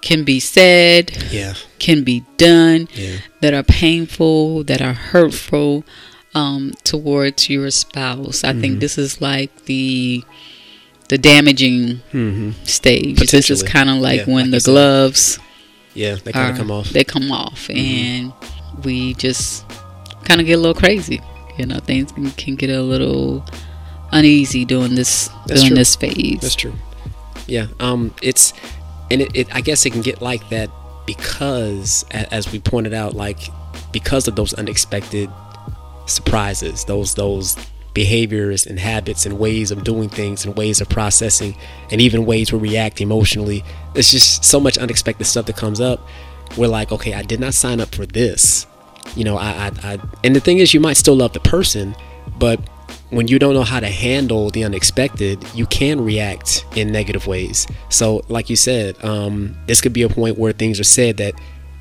can 0.01 0.23
be 0.23 0.39
said, 0.39 1.11
Yeah. 1.31 1.53
can 1.79 2.03
be 2.03 2.23
done 2.37 2.87
Yeah. 2.93 3.17
that 3.41 3.53
are 3.53 3.63
painful, 3.63 4.63
that 4.65 4.81
are 4.81 4.93
hurtful 4.93 5.83
um, 6.33 6.71
towards 6.83 7.49
your 7.49 7.69
spouse. 7.71 8.43
I 8.43 8.51
Mm-hmm. 8.51 8.61
think 8.61 8.79
this 8.79 8.97
is 8.97 9.21
like 9.21 9.65
the 9.65 10.23
the 11.09 11.17
damaging 11.17 11.97
hmm 12.11 12.51
stage. 12.63 13.19
This 13.31 13.49
is 13.49 13.63
kind 13.63 13.89
of 13.89 13.97
like 13.97 14.21
Yeah, 14.25 14.33
when 14.33 14.49
like 14.51 14.63
the 14.63 14.71
gloves 14.71 15.39
Yeah. 15.93 16.15
They 16.23 16.31
kind 16.31 16.51
of 16.51 16.57
come 16.57 16.71
off. 16.71 16.85
Mm-hmm. 16.85 16.93
They 16.93 17.03
come 17.03 17.31
off, 17.33 17.69
and 17.69 18.31
we 18.85 19.13
just 19.15 19.65
kind 20.23 20.39
of 20.39 20.47
get 20.47 20.53
a 20.53 20.57
little 20.57 20.73
crazy. 20.73 21.19
You 21.57 21.65
know, 21.65 21.79
things 21.79 22.13
can, 22.13 22.31
can 22.31 22.55
get 22.55 22.69
a 22.69 22.81
little 22.81 23.45
uneasy 24.11 24.65
during 24.65 24.95
this 24.95 25.29
That's 25.47 25.61
during 25.61 25.69
true. 25.69 25.77
this 25.77 25.95
phase. 25.95 26.41
That's 26.41 26.55
true. 26.55 26.73
Yeah. 27.47 27.67
Um. 27.79 28.13
It's 28.21 28.53
and 29.09 29.21
it, 29.21 29.35
it. 29.35 29.55
I 29.55 29.61
guess 29.61 29.85
it 29.85 29.91
can 29.91 30.01
get 30.01 30.21
like 30.21 30.47
that 30.49 30.69
because, 31.05 32.05
as 32.11 32.51
we 32.51 32.59
pointed 32.59 32.93
out, 32.93 33.13
like 33.13 33.39
because 33.91 34.27
of 34.27 34.35
those 34.35 34.53
unexpected 34.53 35.29
surprises, 36.05 36.85
those 36.85 37.15
those 37.15 37.57
behaviors 37.93 38.65
and 38.65 38.79
habits 38.79 39.25
and 39.25 39.37
ways 39.37 39.69
of 39.69 39.83
doing 39.83 40.07
things 40.07 40.45
and 40.45 40.55
ways 40.55 40.79
of 40.79 40.87
processing 40.87 41.55
and 41.91 41.99
even 41.99 42.25
ways 42.25 42.53
we 42.53 42.59
react 42.59 43.01
emotionally. 43.01 43.63
It's 43.95 44.11
just 44.11 44.45
so 44.45 44.59
much 44.59 44.77
unexpected 44.77 45.25
stuff 45.25 45.45
that 45.47 45.57
comes 45.57 45.81
up. 45.81 46.07
We're 46.57 46.67
like, 46.67 46.91
okay, 46.91 47.13
I 47.13 47.21
did 47.21 47.39
not 47.39 47.53
sign 47.53 47.81
up 47.81 47.93
for 47.93 48.05
this. 48.05 48.65
You 49.15 49.25
know, 49.25 49.37
I, 49.37 49.49
I, 49.49 49.71
I 49.83 49.99
and 50.23 50.35
the 50.35 50.39
thing 50.39 50.59
is, 50.59 50.73
you 50.73 50.79
might 50.79 50.97
still 50.97 51.15
love 51.15 51.33
the 51.33 51.39
person, 51.41 51.95
but 52.37 52.59
when 53.11 53.27
you 53.27 53.37
don't 53.37 53.53
know 53.53 53.63
how 53.63 53.79
to 53.79 53.89
handle 53.89 54.49
the 54.49 54.63
unexpected, 54.63 55.43
you 55.53 55.65
can 55.67 56.03
react 56.03 56.65
in 56.75 56.91
negative 56.91 57.27
ways. 57.27 57.67
So, 57.89 58.21
like 58.29 58.49
you 58.49 58.55
said, 58.55 59.03
um, 59.03 59.55
this 59.67 59.81
could 59.81 59.93
be 59.93 60.01
a 60.01 60.09
point 60.09 60.37
where 60.37 60.53
things 60.53 60.79
are 60.79 60.85
said 60.85 61.17
that 61.17 61.33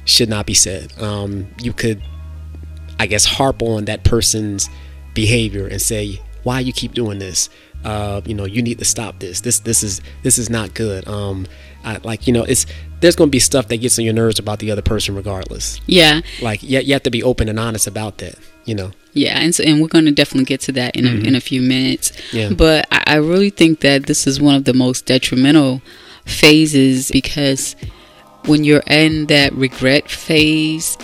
should 0.05 0.29
not 0.29 0.45
be 0.45 0.55
said. 0.55 0.93
Um, 1.01 1.47
you 1.63 1.73
could, 1.73 2.03
I 2.99 3.07
guess, 3.07 3.25
harp 3.25 3.63
on 3.63 3.85
that 3.85 4.03
person's 4.05 4.69
behavior 5.15 5.69
and 5.69 5.81
say, 5.81 6.21
"Why 6.43 6.61
you 6.61 6.73
keep 6.73 6.95
doing 6.95 7.21
this? 7.21 7.49
Uh, 7.85 8.21
you 8.27 8.35
know, 8.35 8.45
you 8.45 8.61
need 8.61 8.79
to 8.81 8.85
stop 8.85 9.21
this. 9.21 9.41
This, 9.41 9.61
this 9.61 9.85
is 9.85 10.01
this 10.25 10.37
is 10.37 10.51
not 10.51 10.75
good." 10.75 11.07
Um, 11.07 11.47
I, 11.85 11.99
like 12.03 12.27
you 12.27 12.33
know, 12.33 12.43
it's 12.43 12.67
there's 12.99 13.15
going 13.15 13.29
to 13.29 13.33
be 13.33 13.39
stuff 13.39 13.69
that 13.69 13.77
gets 13.79 13.99
on 14.01 14.05
your 14.05 14.15
nerves 14.15 14.41
about 14.41 14.59
the 14.59 14.73
other 14.73 14.83
person, 14.83 15.15
regardless. 15.15 15.81
Yeah. 15.87 16.21
Like, 16.43 16.63
you, 16.63 16.81
you 16.81 16.93
have 16.93 17.05
to 17.05 17.11
be 17.11 17.23
open 17.23 17.49
and 17.49 17.59
honest 17.59 17.87
about 17.87 18.19
that. 18.19 18.35
You 18.65 18.75
know. 18.75 18.91
Yeah, 19.13 19.39
and 19.41 19.55
so, 19.55 19.65
and 19.65 19.81
we're 19.81 19.89
going 19.89 20.05
to 20.07 20.13
definitely 20.13 20.45
get 20.45 20.61
to 20.63 20.73
that 20.73 20.95
in 20.97 21.07
a, 21.07 21.11
Mm-hmm. 21.11 21.27
in 21.27 21.35
a 21.35 21.41
few 21.41 21.61
minutes. 21.63 22.13
Yeah. 22.33 22.51
But 22.53 22.87
I, 22.93 23.03
I 23.07 23.15
really 23.17 23.51
think 23.51 23.81
that 23.81 24.07
this 24.07 24.27
is 24.27 24.41
one 24.41 24.55
of 24.55 24.65
the 24.65 24.75
most 24.75 25.07
detrimental 25.07 25.83
phases 26.25 27.11
because 27.11 27.77
when 28.47 28.65
you're 28.65 28.83
in 28.87 29.27
that 29.27 29.53
regret 29.53 30.09
phase, 30.11 30.97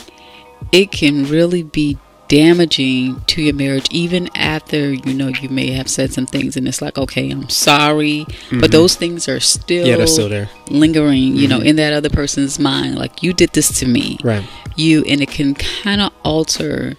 it 0.73 0.91
can 0.93 1.25
really 1.29 1.63
be 1.63 1.99
damaging 2.29 3.21
to 3.29 3.41
your 3.41 3.55
marriage 3.55 3.87
even 3.93 4.29
after 4.35 4.93
you 4.93 5.15
know 5.15 5.29
you 5.29 5.49
may 5.49 5.71
have 5.71 5.89
said 5.89 6.13
some 6.13 6.27
things 6.27 6.57
and 6.57 6.67
it's 6.67 6.83
like 6.83 6.99
okay 6.99 7.31
i'm 7.31 7.49
sorry 7.49 8.27
but 8.61 8.73
those 8.73 8.97
things 8.97 9.29
are 9.29 9.39
still 9.39 9.85
Mm-hmm. 9.85 9.91
Yeah, 9.93 9.97
they're 9.97 10.07
still 10.09 10.29
there. 10.29 10.51
lingering 10.69 11.37
you 11.37 11.47
know 11.47 11.61
in 11.61 11.77
that 11.77 11.93
other 11.93 12.11
person's 12.11 12.59
mind 12.59 12.97
like 12.99 13.23
you 13.23 13.33
did 13.33 13.51
this 13.53 13.79
to 13.79 13.87
me 13.87 14.19
Right. 14.25 14.45
you 14.75 15.05
and 15.07 15.21
it 15.23 15.31
can 15.31 15.55
kind 15.55 16.01
of 16.01 16.13
alter 16.25 16.95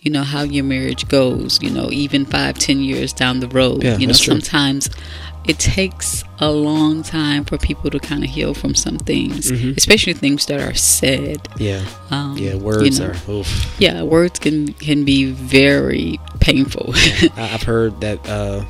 you 0.00 0.10
know 0.10 0.22
how 0.22 0.42
your 0.42 0.64
marriage 0.64 1.06
goes 1.08 1.62
you 1.62 1.70
know 1.70 1.88
even 1.90 2.24
five 2.24 2.58
ten 2.58 2.80
years 2.80 3.12
down 3.12 3.40
the 3.40 3.48
road 3.48 3.82
Yeah, 3.82 3.96
you 3.98 4.06
know 4.06 4.12
true. 4.14 4.34
sometimes 4.40 4.88
it 5.46 5.58
takes 5.58 6.22
a 6.38 6.50
long 6.50 7.02
time 7.02 7.44
for 7.44 7.56
people 7.58 7.90
to 7.90 7.98
kind 7.98 8.22
of 8.24 8.30
heal 8.30 8.52
from 8.54 8.74
some 8.74 8.98
things 8.98 9.50
especially 9.50 10.12
things 10.12 10.46
that 10.46 10.60
are 10.60 10.74
said 10.74 11.46
Yeah. 11.58 11.84
um, 12.10 12.36
Mm-hmm. 12.36 12.44
Yeah. 12.44 12.54
Words 12.56 12.98
you 12.98 13.04
know. 13.06 13.12
are. 13.12 13.30
Oof. 13.30 13.76
yeah 13.80 14.02
words 14.02 14.38
can 14.38 14.72
can 14.74 15.04
be 15.04 15.32
very 15.32 16.18
painful 16.40 16.92
I, 16.94 17.50
I've 17.54 17.62
heard 17.62 18.00
that. 18.00 18.26
Uh, 18.28 18.64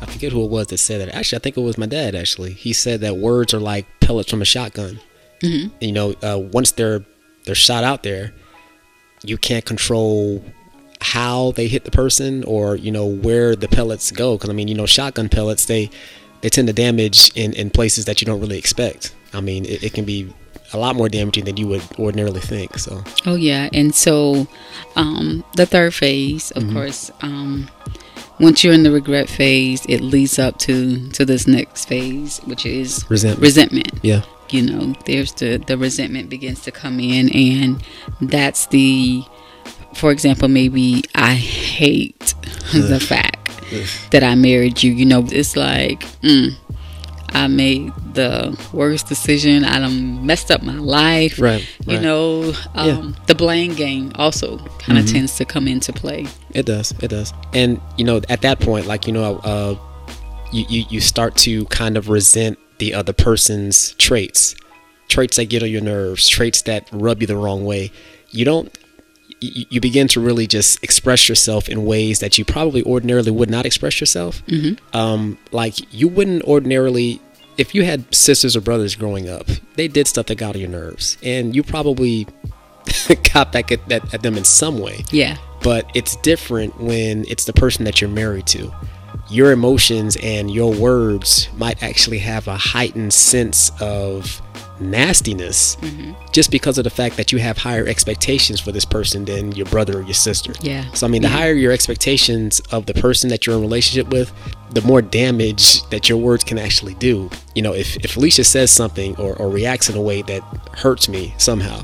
I 0.00 0.04
forget 0.06 0.30
who 0.32 0.44
it 0.44 0.50
was 0.50 0.66
that 0.68 0.78
said 0.78 1.00
that. 1.00 1.14
Actually, 1.14 1.38
I 1.38 1.42
think 1.42 1.56
it 1.56 1.60
was 1.62 1.78
my 1.78 1.86
dad. 1.86 2.14
Actually, 2.14 2.52
he 2.52 2.74
said 2.74 3.00
that 3.00 3.16
words 3.16 3.54
are 3.54 3.58
like 3.60 3.86
pellets 4.00 4.30
from 4.30 4.42
a 4.42 4.44
shotgun. 4.44 5.00
Mhm. 5.42 5.70
You 5.80 5.92
know, 5.92 6.14
uh, 6.22 6.38
once 6.38 6.72
they're 6.72 7.02
they're 7.46 7.54
shot 7.54 7.82
out 7.82 8.02
there, 8.02 8.34
you 9.22 9.36
can't 9.38 9.64
control 9.64 10.42
how 11.00 11.52
they 11.52 11.68
hit 11.68 11.84
the 11.84 11.90
person 11.90 12.42
or 12.44 12.74
you 12.76 12.90
know 12.90 13.06
where 13.06 13.54
the 13.56 13.68
pellets 13.68 14.10
go. 14.10 14.36
Because 14.36 14.50
I 14.50 14.52
mean, 14.52 14.68
you 14.68 14.74
know, 14.74 14.86
shotgun 14.86 15.28
pellets 15.28 15.66
they 15.66 15.90
they 16.42 16.48
tend 16.48 16.68
to 16.68 16.74
damage 16.74 17.30
in 17.34 17.52
in 17.54 17.70
places 17.70 18.04
that 18.06 18.20
you 18.20 18.26
don't 18.26 18.40
really 18.40 18.58
expect. 18.58 19.14
I 19.32 19.40
mean, 19.40 19.64
it, 19.64 19.82
it 19.84 19.92
can 19.92 20.04
be 20.04 20.32
a 20.72 20.78
lot 20.78 20.96
more 20.96 21.08
damaging 21.08 21.44
than 21.44 21.56
you 21.56 21.66
would 21.68 21.82
ordinarily 21.98 22.40
think. 22.40 22.78
So 22.78 23.02
Oh 23.26 23.34
yeah, 23.36 23.68
and 23.72 23.94
so 23.94 24.46
um, 24.96 25.44
the 25.56 25.66
third 25.66 25.94
phase, 25.94 26.52
Mm-hmm. 26.54 26.68
of 26.68 26.74
course, 26.74 27.10
um, 27.22 27.68
once 28.40 28.64
you're 28.64 28.72
in 28.74 28.82
the 28.82 28.90
regret 28.90 29.28
phase, 29.28 29.84
it 29.88 30.00
leads 30.00 30.38
up 30.38 30.58
to 30.60 31.08
to 31.10 31.24
this 31.24 31.46
next 31.46 31.86
phase, 31.86 32.38
which 32.40 32.66
is 32.66 33.04
Resentment. 33.08 33.42
Resentment. 33.42 33.92
yeah, 34.02 34.22
You 34.52 34.62
know, 34.62 34.94
there's 35.06 35.32
the 35.32 35.58
the 35.58 35.76
resentment 35.76 36.28
begins 36.30 36.60
to 36.62 36.70
come 36.70 37.00
in, 37.00 37.30
and 37.34 37.82
that's 38.20 38.66
the, 38.68 39.22
for 39.94 40.10
example, 40.12 40.48
maybe 40.48 41.02
I 41.14 41.34
hate 41.34 42.34
the 42.72 43.00
fact 43.00 43.50
that 44.12 44.22
I 44.22 44.34
married 44.34 44.82
you. 44.82 44.92
You 44.92 45.04
know, 45.06 45.24
it's 45.30 45.56
like. 45.56 46.00
Mm, 46.22 46.54
I 47.30 47.48
made 47.48 47.92
the 48.14 48.56
worst 48.72 49.08
decision. 49.08 49.64
I 49.64 49.80
done 49.80 50.24
messed 50.24 50.50
up 50.50 50.62
my 50.62 50.74
life. 50.76 51.38
Right, 51.38 51.66
You 51.84 51.94
right. 51.96 52.02
know, 52.02 52.54
um, 52.74 53.14
the 53.26 53.34
blame 53.34 53.74
game 53.74 54.12
also 54.14 54.56
kind 54.78 54.96
of 54.98 55.04
Mm-hmm. 55.04 55.14
tends 55.16 55.36
to 55.36 55.44
come 55.44 55.68
into 55.68 55.92
play. 55.92 56.26
It 56.54 56.64
does. 56.64 56.92
It 57.02 57.08
does. 57.08 57.34
And 57.52 57.78
you 57.98 58.04
know, 58.04 58.22
at 58.30 58.40
that 58.42 58.60
point, 58.60 58.86
like 58.86 59.06
you 59.06 59.12
know, 59.12 59.36
uh, 59.44 59.74
you, 60.52 60.64
you 60.68 60.84
you 60.88 61.00
start 61.00 61.36
to 61.38 61.66
kind 61.66 61.98
of 61.98 62.08
resent 62.08 62.58
the 62.78 62.94
other 62.94 63.12
person's 63.12 63.92
traits, 63.94 64.54
traits 65.08 65.36
that 65.36 65.46
get 65.46 65.62
on 65.62 65.70
your 65.70 65.80
nerves, 65.82 66.28
traits 66.28 66.62
that 66.62 66.88
rub 66.92 67.20
you 67.20 67.26
the 67.26 67.36
wrong 67.36 67.64
way. 67.64 67.90
You 68.30 68.44
don't. 68.44 68.76
You, 69.38 69.82
begin 69.82 70.08
to 70.08 70.20
really 70.20 70.46
just 70.46 70.82
express 70.82 71.28
yourself 71.28 71.68
in 71.68 71.84
ways 71.84 72.20
that 72.20 72.38
you 72.38 72.44
probably 72.44 72.82
ordinarily 72.84 73.30
would 73.30 73.50
not 73.50 73.66
express 73.66 74.00
yourself. 74.00 74.42
Mm-hmm. 74.46 74.96
Um, 74.96 75.36
like 75.52 75.74
you 75.92 76.08
wouldn't 76.08 76.42
ordinarily, 76.44 77.20
if 77.58 77.74
you 77.74 77.84
had 77.84 78.12
sisters 78.14 78.56
or 78.56 78.62
brothers 78.62 78.94
growing 78.94 79.28
up, 79.28 79.46
they 79.74 79.88
did 79.88 80.08
stuff 80.08 80.26
that 80.26 80.36
got 80.36 80.54
on 80.54 80.60
your 80.62 80.70
nerves, 80.70 81.18
and 81.22 81.54
you 81.54 81.62
probably 81.62 82.26
got 83.34 83.52
back 83.52 83.70
at, 83.70 83.92
at, 83.92 84.14
at 84.14 84.22
them 84.22 84.36
in 84.38 84.44
some 84.44 84.78
way 84.78 85.04
Yeah. 85.10 85.36
but 85.62 85.90
it's 85.94 86.16
different 86.16 86.80
when 86.80 87.26
it's 87.28 87.44
the 87.44 87.52
person 87.52 87.84
that 87.84 88.00
you're 88.00 88.08
married 88.10 88.46
to. 88.48 88.72
Your 89.28 89.52
emotions 89.52 90.16
and 90.22 90.50
your 90.50 90.72
words 90.72 91.48
might 91.56 91.82
actually 91.82 92.18
have 92.18 92.46
a 92.48 92.56
heightened 92.56 93.12
sense 93.12 93.70
of 93.80 94.40
nastiness 94.78 95.76
mm-hmm. 95.76 96.12
just 96.32 96.50
because 96.50 96.76
of 96.78 96.84
the 96.84 96.90
fact 96.90 97.16
that 97.16 97.32
you 97.32 97.38
have 97.38 97.56
higher 97.56 97.86
expectations 97.86 98.60
for 98.60 98.72
this 98.72 98.84
person 98.84 99.24
than 99.24 99.52
your 99.52 99.66
brother 99.66 99.98
or 99.98 100.02
your 100.02 100.14
sister. 100.14 100.52
Yeah. 100.60 100.84
So 100.92 101.06
I 101.06 101.10
mean, 101.10 101.22
the 101.22 101.28
Yeah. 101.28 101.34
higher 101.36 101.54
your 101.54 101.72
expectations 101.72 102.60
of 102.70 102.86
the 102.86 102.94
person 102.94 103.30
that 103.30 103.46
you're 103.46 103.56
in 103.56 103.62
relationship 103.62 104.08
with, 104.10 104.32
the 104.72 104.82
more 104.82 105.00
damage 105.00 105.82
that 105.88 106.08
your 106.08 106.18
words 106.18 106.44
can 106.44 106.58
actually 106.58 106.94
do. 106.94 107.30
You 107.54 107.62
know, 107.62 107.74
if 107.74 107.96
if 108.04 108.12
Felicia 108.12 108.44
says 108.44 108.70
something 108.70 109.16
or, 109.16 109.34
or 109.36 109.48
reacts 109.48 109.88
in 109.88 109.96
a 109.96 110.02
way 110.02 110.22
that 110.22 110.42
hurts 110.74 111.08
me 111.08 111.34
somehow, 111.38 111.80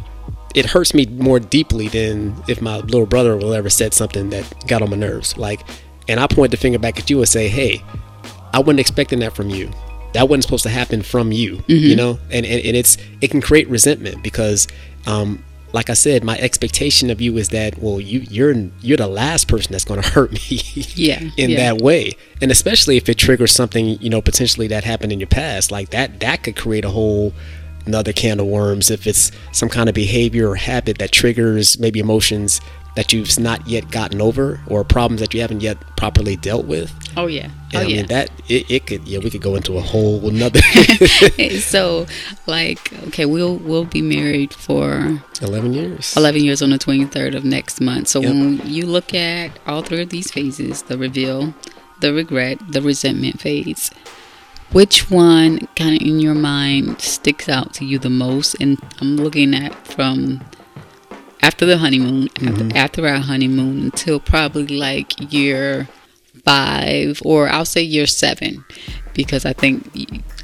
it 0.55 0.67
hurts 0.67 0.93
me 0.93 1.07
more 1.07 1.41
deeply 1.41 1.89
than 1.89 2.35
if 2.47 2.61
my 2.61 2.79
little 2.79 3.07
brother 3.07 3.37
will 3.37 3.55
ever 3.55 3.71
said 3.71 3.95
something 3.95 4.31
that 4.31 4.45
got 4.67 4.83
on 4.83 4.91
my 4.91 4.97
nerves. 4.97 5.37
Like, 5.39 5.63
and 6.12 6.21
I 6.21 6.26
point 6.26 6.50
the 6.50 6.57
finger 6.57 6.78
back 6.78 6.99
at 6.99 7.11
you 7.11 7.19
and 7.19 7.28
say, 7.28 7.49
"Hey, 7.49 7.83
I 8.52 8.61
wasn't 8.61 8.81
expecting 8.81 9.21
that 9.21 9.35
from 9.35 9.49
you. 9.49 9.71
That 10.12 10.28
wasn't 10.28 10.45
supposed 10.45 10.62
to 10.64 10.69
happen 10.69 11.02
from 11.02 11.33
you. 11.33 11.64
You 11.66 11.97
know." 11.97 12.19
And, 12.31 12.45
and 12.47 12.64
and 12.64 12.76
it's 12.76 12.99
it 13.21 13.31
can 13.31 13.40
create 13.40 13.69
resentment 13.69 14.23
because, 14.23 14.69
um, 15.07 15.42
like 15.73 15.88
I 15.88 15.95
said, 15.95 16.23
my 16.23 16.38
expectation 16.38 17.09
of 17.09 17.21
you 17.21 17.38
is 17.38 17.49
that 17.49 17.78
well, 17.78 17.99
you 17.99 18.21
you're 18.21 18.54
you're 18.83 18.99
the 18.99 19.09
last 19.09 19.49
person 19.49 19.73
that's 19.73 19.87
going 19.87 20.02
to 20.02 20.09
hurt 20.09 20.33
me. 20.33 20.61
Yeah, 20.95 21.21
in 21.38 21.50
yeah. 21.50 21.57
that 21.73 21.83
way, 21.83 22.12
and 22.42 22.50
especially 22.50 22.99
if 22.99 23.09
it 23.09 23.16
triggers 23.16 23.52
something 23.52 23.99
you 24.00 24.11
know 24.11 24.21
potentially 24.21 24.69
that 24.69 24.85
happened 24.85 25.12
in 25.12 25.19
your 25.19 25.28
past, 25.28 25.73
like 25.73 25.90
that 25.90 26.21
that 26.21 26.42
could 26.42 26.57
create 26.57 26.85
a 26.85 26.90
whole 26.90 27.33
another 27.87 28.12
can 28.12 28.41
of 28.41 28.47
worms 28.47 28.91
if 28.91 29.07
it's 29.07 29.31
some 29.53 29.69
kind 29.69 29.89
of 29.89 29.95
behavior 29.95 30.49
or 30.51 30.57
habit 30.57 30.99
that 30.99 31.12
triggers 31.12 31.79
maybe 31.79 32.01
emotions 32.01 32.61
that 32.95 33.11
you've 33.11 33.39
not 33.41 33.67
yet 33.67 33.91
gotten 33.91 34.21
over 34.21 34.61
or 34.67 34.85
problems 34.85 35.21
that 35.23 35.33
you 35.33 35.41
haven't 35.41 35.62
yet 35.62 35.79
properly 35.97 36.37
dealt 36.37 36.67
with. 36.67 36.93
Oh 37.17 37.27
yeah. 37.27 37.45
And 37.73 37.77
Oh 37.77 37.79
I 37.81 37.83
yeah. 37.85 38.03
that 38.03 38.31
it, 38.49 38.71
it 38.71 38.87
could 38.87 39.09
yeah 39.09 39.19
we 39.19 39.31
could 39.31 39.41
go 39.41 39.55
into 39.57 39.79
a 39.79 39.81
whole 39.81 40.29
another 40.29 40.61
so, 41.61 42.07
like, 42.47 42.93
okay, 43.09 43.25
we'll 43.25 43.57
we'll 43.57 43.87
be 43.87 44.03
married 44.03 44.53
for 44.53 45.19
eleven 45.41 45.73
years. 45.73 46.15
11 46.17 46.45
years 46.45 46.61
on 46.61 46.69
the 46.71 46.79
23rd 46.79 47.35
of 47.35 47.45
next 47.47 47.81
month. 47.81 48.09
So 48.09 48.21
Yep. 48.21 48.31
when 48.31 48.61
you 48.67 48.85
look 48.87 49.15
at 49.15 49.59
all 49.67 49.83
three 49.83 50.03
of 50.03 50.11
these 50.11 50.31
phases, 50.31 50.83
the 50.83 50.99
reveal, 50.99 51.55
the 52.01 52.12
regret, 52.12 52.59
the 52.73 52.83
resentment 52.83 53.41
phase, 53.41 53.91
which 54.73 55.11
one 55.11 55.67
kind 55.76 56.00
of 56.00 56.07
in 56.07 56.21
your 56.21 56.35
mind 56.35 57.00
sticks 57.00 57.49
out 57.49 57.75
to 57.75 57.85
you 57.85 57.99
the 57.99 58.11
most? 58.11 58.57
And 58.61 58.79
I'm 59.00 59.17
looking 59.17 59.55
at 59.55 59.75
from 59.87 60.41
after 61.43 61.67
the 61.67 61.79
honeymoon, 61.79 62.29
after, 62.37 62.64
mm-hmm. 62.64 62.76
after 62.76 63.07
our 63.07 63.19
honeymoon 63.19 63.83
until 63.83 64.21
probably 64.21 64.67
like 64.67 65.33
year 65.33 65.88
five, 66.45 67.21
or 67.25 67.49
I'll 67.49 67.64
say 67.64 67.83
year 67.83 68.07
seven, 68.07 68.64
because 69.14 69.45
I 69.45 69.52
think 69.52 69.91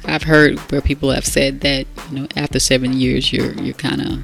I've 0.05 0.23
heard 0.23 0.59
where 0.71 0.81
people 0.81 1.11
have 1.11 1.25
said 1.25 1.61
that 1.61 1.87
you 2.11 2.19
know 2.19 2.27
after 2.35 2.59
seven 2.59 2.93
years 2.93 3.31
you're 3.33 3.53
you're 3.53 3.73
kind 3.73 4.01
of 4.01 4.19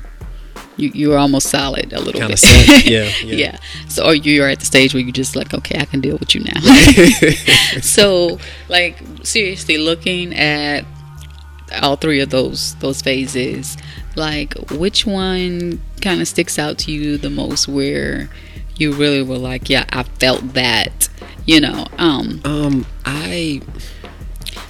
you, 0.77 0.91
you're 0.94 1.17
almost 1.17 1.48
solid 1.50 1.94
a 1.94 2.00
little 2.00 2.13
Kinda 2.22 2.27
bit. 2.34 2.39
set, 2.39 2.86
yeah, 2.86 3.03
yeah. 3.24 3.36
yeah. 3.36 3.58
So 3.88 4.05
or 4.05 4.13
you're 4.15 4.50
at 4.50 4.60
the 4.60 4.65
stage 4.65 4.94
where 4.94 5.01
you're 5.03 5.12
just 5.12 5.36
like, 5.36 5.53
okay, 5.53 5.79
I 5.79 5.86
can 5.86 6.01
deal 6.01 6.17
with 6.17 6.36
you 6.36 6.41
now. 6.44 6.60
so 7.82 8.39
like 8.70 8.98
seriously 9.24 9.77
looking 9.77 10.34
at 10.36 10.86
all 11.82 11.96
three 11.96 12.20
of 12.22 12.29
those 12.29 12.75
those 12.75 13.01
phases, 13.01 13.77
like 14.15 14.53
which 14.72 15.05
one 15.05 15.82
kind 16.01 16.22
of 16.22 16.27
sticks 16.27 16.60
out 16.60 16.77
to 16.79 16.91
you 16.91 17.17
the 17.17 17.29
most 17.29 17.67
where 17.67 18.29
you 18.77 18.91
really 18.91 19.22
were 19.24 19.38
like, 19.38 19.70
yeah, 19.70 19.86
I 19.89 20.03
felt 20.03 20.53
that, 20.53 21.08
You 21.46 21.62
know, 21.62 21.88
um, 21.98 22.41
Um, 22.44 22.86
I 23.05 23.62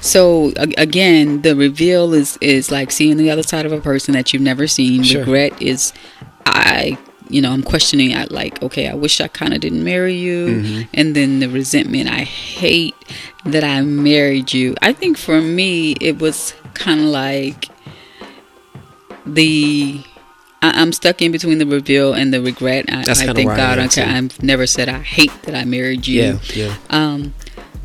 so 0.02 0.54
again, 0.78 1.42
the 1.42 1.56
reveal 1.56 2.14
is 2.14 2.38
is 2.42 2.72
like 2.72 2.92
seeing 2.92 3.18
the 3.18 3.30
other 3.32 3.44
side 3.44 3.66
of 3.66 3.72
a 3.72 3.82
person 3.82 4.14
that 4.14 4.34
you've 4.34 4.42
never 4.42 4.68
seen. 4.68 5.04
Sure. 5.04 5.22
Regret 5.22 5.62
is, 5.62 5.94
I, 6.46 6.98
you 7.30 7.42
know, 7.42 7.52
I'm 7.52 7.64
questioning. 7.64 8.14
I 8.16 8.26
like, 8.26 8.62
okay, 8.62 8.88
I 8.88 8.94
wish 8.94 9.20
I 9.22 9.28
kind 9.28 9.54
of 9.54 9.60
didn't 9.62 9.84
marry 9.84 10.14
you, 10.16 10.48
Mm-hmm. 10.48 10.82
and 10.94 11.16
then 11.16 11.40
the 11.40 11.48
resentment. 11.50 12.10
I 12.10 12.24
hate 12.24 12.96
that 13.46 13.64
I 13.64 13.82
married 13.82 14.54
you. 14.54 14.76
I 14.82 14.94
think 14.94 15.18
for 15.18 15.42
me, 15.42 15.94
it 16.02 16.20
was 16.20 16.54
kind 16.74 17.00
of 17.02 17.08
like 17.08 17.70
the. 19.26 20.02
I- 20.62 20.82
I'm 20.82 20.94
stuck 20.94 21.22
in 21.22 21.32
between 21.32 21.58
the 21.60 21.66
reveal 21.66 22.14
and 22.14 22.34
the 22.34 22.42
regret. 22.42 22.86
I, 22.92 23.04
That's 23.04 23.22
I 23.22 23.34
thank 23.34 23.50
I 23.52 23.56
God. 23.58 23.80
am, 23.80 23.86
okay. 23.86 24.04
I've 24.04 24.42
never 24.42 24.66
said 24.66 24.90
I 24.90 25.00
hate 25.00 25.32
that 25.44 25.54
I 25.56 25.64
married 25.66 26.08
you. 26.08 26.22
yeah 26.22 26.40
yeah 26.56 26.76
Um, 26.90 27.34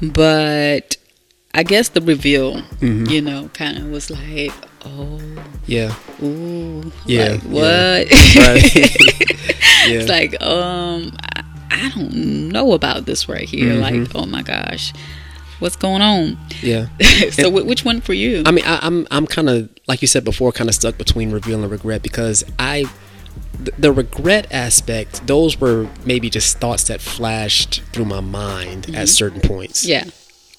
but 0.00 0.96
I 1.54 1.62
guess 1.64 1.88
the 1.90 2.00
reveal, 2.00 2.62
Mm-hmm. 2.80 3.06
you 3.06 3.20
know, 3.22 3.50
kind 3.54 3.76
of 3.78 3.84
was 3.90 4.10
like, 4.10 4.52
oh, 4.84 5.20
yeah 5.66 5.94
ooh, 6.22 6.90
Yeah, 7.06 7.32
like, 7.32 7.42
yeah. 7.42 7.48
what? 7.48 8.10
right 8.36 8.74
yeah 9.88 10.00
it's 10.00 10.08
like, 10.08 10.40
um, 10.42 11.12
I, 11.34 11.44
I 11.70 11.90
don't 11.94 12.48
know 12.50 12.72
about 12.72 13.06
this 13.06 13.28
right 13.28 13.48
here. 13.48 13.72
Mm-hmm. 13.74 14.02
Like, 14.04 14.14
oh 14.14 14.26
my 14.26 14.42
gosh, 14.42 14.92
what's 15.58 15.76
going 15.76 16.02
on? 16.02 16.38
yeah. 16.62 16.86
so, 17.30 17.50
wh- 17.50 17.66
which 17.66 17.84
one 17.84 18.00
for 18.00 18.12
you? 18.14 18.42
I 18.46 18.50
mean, 18.52 18.64
I, 18.64 18.78
I'm 18.82 19.06
I'm 19.10 19.26
kind 19.26 19.48
of 19.50 19.68
like 19.88 20.02
you 20.02 20.08
said 20.08 20.24
before, 20.24 20.52
kind 20.52 20.68
of 20.70 20.74
stuck 20.74 20.98
between 20.98 21.30
reveal 21.32 21.62
and 21.62 21.70
regret 21.70 22.02
because 22.02 22.44
I, 22.58 22.84
the, 23.58 23.72
the 23.78 23.92
regret 23.92 24.46
aspect, 24.52 25.26
those 25.26 25.60
were 25.60 25.88
maybe 26.04 26.30
just 26.30 26.58
thoughts 26.58 26.84
that 26.84 27.00
flashed 27.00 27.82
through 27.92 28.04
my 28.06 28.20
mind 28.20 28.94
at 28.94 29.08
certain 29.08 29.40
points. 29.40 29.84
yeah, 29.86 30.04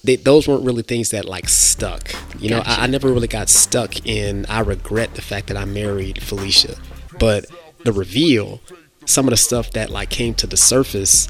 they, 0.04 0.16
those 0.16 0.48
weren't 0.48 0.64
really 0.64 0.82
things 0.82 1.10
that 1.10 1.24
like 1.24 1.48
stuck. 1.48 2.10
You 2.38 2.50
know, 2.50 2.58
Gotcha. 2.58 2.80
I, 2.80 2.84
I 2.84 2.86
never 2.88 3.12
really 3.12 3.28
got 3.28 3.48
stuck 3.48 4.04
in. 4.06 4.46
I 4.46 4.60
regret 4.60 5.14
the 5.14 5.22
fact 5.22 5.46
that 5.48 5.56
I 5.56 5.64
married 5.64 6.22
Felicia, 6.22 6.76
but 7.18 7.46
the 7.84 7.92
reveal, 7.92 8.60
some 9.06 9.26
of 9.26 9.30
the 9.30 9.36
stuff 9.36 9.70
that 9.72 9.90
like 9.90 10.10
came 10.10 10.34
to 10.34 10.46
the 10.46 10.56
surface, 10.56 11.28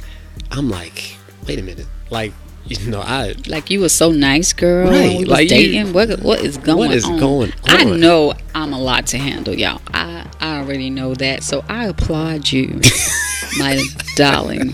I'm 0.50 0.70
like, 0.70 1.16
wait 1.46 1.58
a 1.58 1.62
minute, 1.62 1.86
like 2.10 2.32
you 2.64 2.88
know, 2.88 3.00
I 3.00 3.34
like 3.48 3.70
you 3.70 3.80
were 3.80 3.88
so 3.88 4.12
nice, 4.12 4.52
girl. 4.52 4.88
Right, 4.88 5.26
like 5.26 5.44
you- 5.44 5.48
dating. 5.48 5.92
what 5.92 6.20
what 6.20 6.40
is 6.40 6.56
going 6.58 6.92
is 6.92 7.04
on? 7.04 7.18
going 7.18 7.52
On? 7.52 7.58
I 7.64 7.84
know 7.84 8.34
I'm 8.54 8.72
a 8.72 8.78
lot 8.80 9.06
to 9.08 9.18
handle, 9.18 9.54
y'all. 9.54 9.80
I 9.92 10.26
already 10.72 10.90
know 10.90 11.14
that. 11.14 11.42
So 11.42 11.62
I 11.68 11.86
applaud 11.86 12.50
you, 12.50 12.80
my 13.58 13.82
darling, 14.16 14.72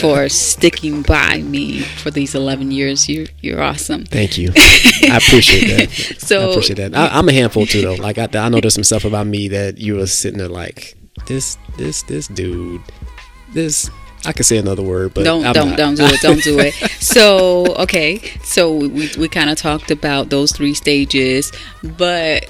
for 0.00 0.28
sticking 0.28 1.00
by 1.00 1.38
me 1.40 1.80
for 1.80 2.10
these 2.10 2.34
11 2.34 2.70
years. 2.70 3.08
You're, 3.08 3.26
you're 3.40 3.62
awesome. 3.62 4.04
thank 4.04 4.36
you, 4.36 4.52
I 4.56 5.16
appreciate 5.16 5.88
that. 5.88 6.20
So 6.20 6.48
I 6.48 6.50
appreciate 6.50 6.76
that. 6.76 6.94
I, 6.94 7.08
I'm 7.18 7.28
a 7.28 7.32
handful 7.32 7.64
too, 7.64 7.80
though. 7.80 7.94
Like 7.94 8.18
I, 8.18 8.28
I 8.34 8.48
know 8.50 8.60
there's 8.60 8.74
some 8.74 8.84
stuff 8.84 9.06
about 9.06 9.26
me 9.26 9.48
that 9.48 9.78
you 9.78 9.96
were 9.96 10.06
sitting 10.06 10.38
there 10.38 10.48
like 10.48 10.94
this, 11.26 11.56
this, 11.78 12.02
this 12.02 12.28
dude, 12.28 12.82
this. 13.54 13.90
I 14.26 14.32
could 14.34 14.44
say 14.44 14.58
another 14.58 14.82
word, 14.82 15.14
but 15.14 15.24
don't 15.24 15.46
I'm 15.46 15.54
don't 15.54 15.70
not. 15.70 15.78
don't 15.78 15.94
do 15.94 16.04
it 16.04 16.20
don't 16.20 16.42
do 16.42 16.58
it 16.58 16.74
so 17.00 17.74
okay 17.76 18.18
so 18.42 18.76
we, 18.76 19.08
we 19.18 19.28
kind 19.30 19.48
of 19.48 19.56
talked 19.56 19.90
about 19.90 20.28
those 20.28 20.52
three 20.52 20.74
stages 20.74 21.50
but 21.82 22.46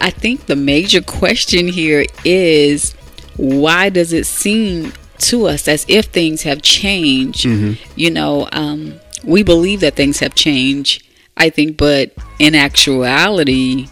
i 0.00 0.10
think 0.10 0.46
the 0.46 0.56
major 0.56 1.00
question 1.00 1.68
here 1.68 2.04
is 2.24 2.92
why 3.36 3.88
does 3.88 4.12
it 4.12 4.26
seem 4.26 4.92
to 5.18 5.46
us 5.46 5.68
as 5.68 5.84
if 5.88 6.06
things 6.06 6.42
have 6.42 6.62
changed 6.62 7.44
you 7.96 8.10
know 8.10 8.48
um, 8.52 8.94
we 9.24 9.42
believe 9.42 9.80
that 9.80 9.94
things 9.94 10.18
have 10.20 10.34
changed 10.34 11.02
i 11.36 11.48
think 11.50 11.76
but 11.76 12.12
in 12.38 12.54
actuality 12.54 13.86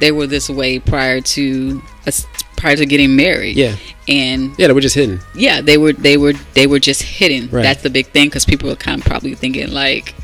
they 0.00 0.12
were 0.12 0.26
this 0.26 0.48
way 0.48 0.78
prior 0.78 1.20
to 1.20 1.82
us 2.06 2.26
prior 2.56 2.76
to 2.76 2.86
getting 2.86 3.16
married 3.16 3.56
Yeah. 3.56 3.76
and 4.08 4.52
Yeah, 4.58 4.66
they 4.68 4.72
were 4.72 4.80
just 4.80 4.94
hidden. 4.94 5.20
yeah 5.34 5.60
they 5.60 5.76
were 5.78 5.92
they 5.92 6.16
were 6.16 6.34
they 6.54 6.66
were 6.66 6.78
just 6.78 7.02
hidden 7.02 7.48
Right. 7.50 7.62
that's 7.62 7.82
the 7.82 7.90
big 7.90 8.06
thing 8.08 8.28
because 8.28 8.44
people 8.44 8.70
are 8.70 8.76
kind 8.76 9.00
of 9.00 9.06
probably 9.06 9.34
thinking 9.34 9.70
like 9.72 10.14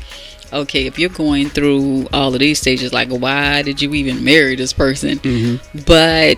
okay 0.53 0.85
if 0.87 0.97
you're 0.99 1.09
going 1.09 1.49
through 1.49 2.07
all 2.13 2.33
of 2.33 2.39
these 2.39 2.59
stages 2.59 2.93
like 2.93 3.09
why 3.09 3.61
did 3.61 3.81
you 3.81 3.93
even 3.93 4.23
marry 4.23 4.55
this 4.55 4.73
person 4.73 5.19
Mm-hmm. 5.19 5.79
but 5.85 6.37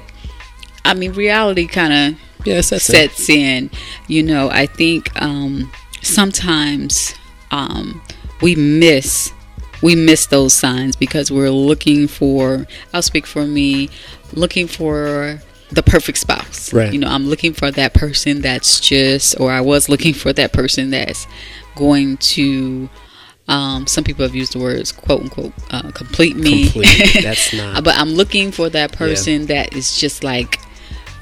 i 0.85 0.93
mean 0.93 1.13
reality 1.13 1.67
kind 1.67 1.93
of 2.15 2.19
Yeah, 2.45 2.55
that 2.55 2.63
sets 2.63 3.29
in 3.29 3.69
you 4.07 4.23
know 4.23 4.49
i 4.49 4.65
think 4.65 5.09
um 5.21 5.71
sometimes 6.01 7.13
um 7.51 8.01
we 8.41 8.55
miss 8.55 9.31
we 9.81 9.95
miss 9.95 10.25
those 10.27 10.53
signs 10.53 10.95
because 10.95 11.31
we're 11.31 11.49
looking 11.51 12.07
for 12.07 12.65
i'll 12.93 13.01
speak 13.01 13.25
for 13.25 13.45
me 13.45 13.89
looking 14.33 14.67
for 14.67 15.39
the 15.71 15.83
perfect 15.83 16.17
spouse 16.17 16.73
Right. 16.73 16.91
you 16.91 16.99
know 16.99 17.07
i'm 17.07 17.27
looking 17.27 17.53
for 17.53 17.69
that 17.71 17.93
person 17.93 18.41
that's 18.41 18.79
just 18.79 19.39
or 19.39 19.51
i 19.51 19.61
was 19.61 19.87
looking 19.87 20.13
for 20.13 20.33
that 20.33 20.51
person 20.53 20.89
that's 20.89 21.27
going 21.75 22.17
to 22.17 22.89
um, 23.49 23.85
some 23.87 24.03
people 24.05 24.23
have 24.23 24.33
used 24.35 24.53
the 24.53 24.59
words 24.59 24.91
quote 24.93 25.21
unquote 25.23 25.53
uh, 25.71 25.91
complete 25.91 26.35
me 26.37 26.69
Complete. 26.69 27.23
That's 27.23 27.51
not. 27.61 27.83
but 27.83 27.95
I'm 27.97 28.11
looking 28.11 28.51
for 28.51 28.69
that 28.69 28.91
person 28.93 29.47
that 29.47 29.75
is 29.75 29.97
just 29.97 30.23
like, 30.23 30.59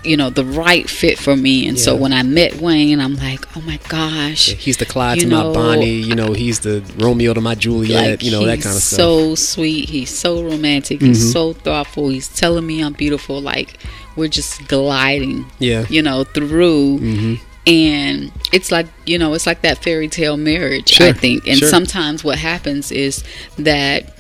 you 0.03 0.15
know, 0.15 0.29
the 0.29 0.45
right 0.45 0.87
fit 0.89 1.17
for 1.17 1.35
me. 1.35 1.67
And 1.67 1.77
so 1.79 1.95
when 1.95 2.13
I 2.13 2.23
met 2.23 2.61
Wayne, 2.61 2.99
I'm 3.01 3.15
like, 3.15 3.43
oh 3.57 3.61
my 3.61 3.77
gosh, 3.89 4.49
He's 4.53 4.77
the 4.77 4.85
Clyde 4.85 5.19
to 5.21 5.25
know, 5.25 5.47
my 5.49 5.53
Bonnie. 5.53 5.89
You 6.09 6.15
know, 6.15 6.33
he's 6.33 6.59
the 6.59 6.83
Romeo 6.97 7.33
to 7.33 7.41
my 7.41 7.55
Juliet. 7.55 8.11
like 8.11 8.23
you 8.23 8.31
know 8.31 8.45
that 8.45 8.61
kind 8.61 8.75
of 8.75 8.81
stuff. 8.83 8.99
Mm-hmm. 8.99 9.29
so 9.29 9.35
sweet. 9.35 9.89
He's 9.89 10.09
so 10.15 10.43
romantic. 10.43 11.01
He's 11.01 11.31
so 11.33 11.53
thoughtful. 11.53 12.09
He's 12.09 12.27
telling 12.29 12.65
me 12.67 12.81
I'm 12.83 12.93
beautiful. 12.93 13.41
Like 13.41 13.79
we're 14.15 14.27
just 14.29 14.67
gliding, 14.67 15.45
Yeah. 15.59 15.85
you 15.89 16.01
know, 16.01 16.23
through. 16.25 16.99
Mm-hmm. 16.99 17.43
And 17.67 18.31
it's 18.53 18.71
like 18.71 18.87
you 19.05 19.19
know, 19.19 19.33
it's 19.33 19.45
like 19.45 19.61
that 19.61 19.83
fairy 19.83 20.07
tale 20.07 20.37
marriage. 20.37 20.89
Sure, 20.89 21.07
I 21.07 21.11
think. 21.11 21.45
And 21.47 21.57
sure. 21.57 21.67
sometimes 21.67 22.23
what 22.23 22.37
happens 22.39 22.91
is 22.91 23.23
that 23.57 24.17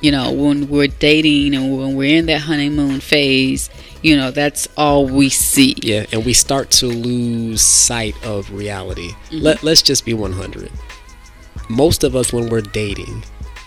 you 0.00 0.10
know 0.10 0.32
when 0.32 0.68
we're 0.68 0.88
dating 0.88 1.54
and 1.54 1.76
when 1.76 1.94
we're 1.94 2.16
in 2.16 2.26
that 2.26 2.40
honeymoon 2.40 3.00
phase, 3.00 3.68
you 4.02 4.16
know, 4.16 4.30
that's 4.30 4.68
all 4.76 5.06
we 5.06 5.28
see. 5.28 5.74
Yeah, 5.82 6.06
and 6.12 6.24
we 6.24 6.32
start 6.32 6.70
to 6.72 6.86
lose 6.86 7.60
sight 7.60 8.16
of 8.24 8.50
reality. 8.50 9.10
Mm-hmm. 9.10 9.38
Let, 9.38 9.62
let's 9.62 9.82
just 9.82 10.04
be 10.04 10.14
100. 10.14 10.70
Most 11.68 12.04
of 12.04 12.16
us, 12.16 12.32
when 12.32 12.48
we're 12.48 12.60
dating, 12.60 13.22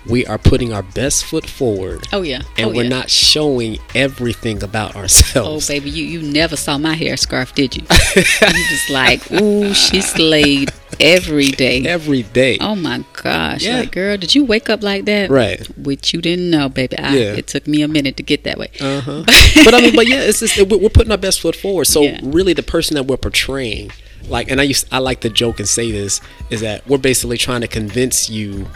we 0.08 0.26
are 0.26 0.38
putting 0.38 0.72
our 0.72 0.84
best 0.84 1.26
foot 1.26 1.46
forward 1.50 2.08
Oh 2.14 2.22
yeah. 2.22 2.42
and 2.58 2.68
oh, 2.72 2.74
we're 2.74 2.84
yeah. 2.84 2.90
not 2.90 3.10
showing 3.10 3.78
everything 3.96 4.62
about 4.64 4.96
ourselves. 4.96 5.70
Oh 5.70 5.74
baby, 5.74 5.90
you 5.90 6.06
you 6.06 6.22
never 6.22 6.56
saw 6.56 6.78
my 6.78 6.94
hair 6.94 7.18
scarf, 7.18 7.54
did 7.56 7.76
you? 7.76 7.84
you 8.16 8.24
just 8.24 8.90
like, 8.90 9.32
ooh, 9.32 9.74
she 9.74 10.02
slayed 10.02 10.72
every 11.00 11.48
day. 11.50 11.86
Every 11.86 12.24
day. 12.24 12.58
Oh 12.62 12.76
my 12.76 13.04
gosh! 13.14 13.64
Yeah. 13.64 13.80
Like, 13.80 13.92
girl, 13.92 14.16
did 14.18 14.34
you 14.36 14.46
wake 14.46 14.70
up 14.70 14.82
like 14.84 15.06
that? 15.06 15.30
Right. 15.30 15.66
Which 15.78 16.14
you 16.14 16.22
didn't 16.22 16.50
know, 16.50 16.70
baby. 16.70 16.98
I, 16.98 17.14
Yeah. 17.16 17.34
It 17.34 17.48
took 17.48 17.68
me 17.68 17.82
a 17.82 17.88
minute 17.88 18.16
to 18.18 18.24
get 18.24 18.44
that 18.44 18.58
way. 18.58 18.70
Uh 18.80 19.02
huh. 19.02 19.24
but 19.66 19.74
I 19.74 19.82
mean, 19.82 19.96
but 19.96 20.08
yeah, 20.08 20.22
it's 20.22 20.40
just 20.40 20.58
we're 20.58 20.78
we're 20.78 20.90
putting 20.90 21.12
our 21.12 21.18
best 21.18 21.42
foot 21.42 21.56
forward. 21.56 21.86
So 21.86 22.02
Yeah. 22.04 22.20
really, 22.24 22.54
the 22.54 22.64
person 22.64 22.96
that 22.96 23.04
we're 23.04 23.18
portraying, 23.18 23.92
like, 24.30 24.50
and 24.52 24.62
I 24.62 24.64
used 24.64 24.88
I 24.92 25.00
like 25.00 25.22
to 25.22 25.30
joke 25.30 25.60
and 25.60 25.68
say 25.68 25.92
this 25.92 26.22
is 26.50 26.62
that 26.62 26.88
we're 26.88 26.98
basically 27.00 27.38
trying 27.38 27.62
to 27.62 27.68
convince 27.68 28.30
you 28.30 28.68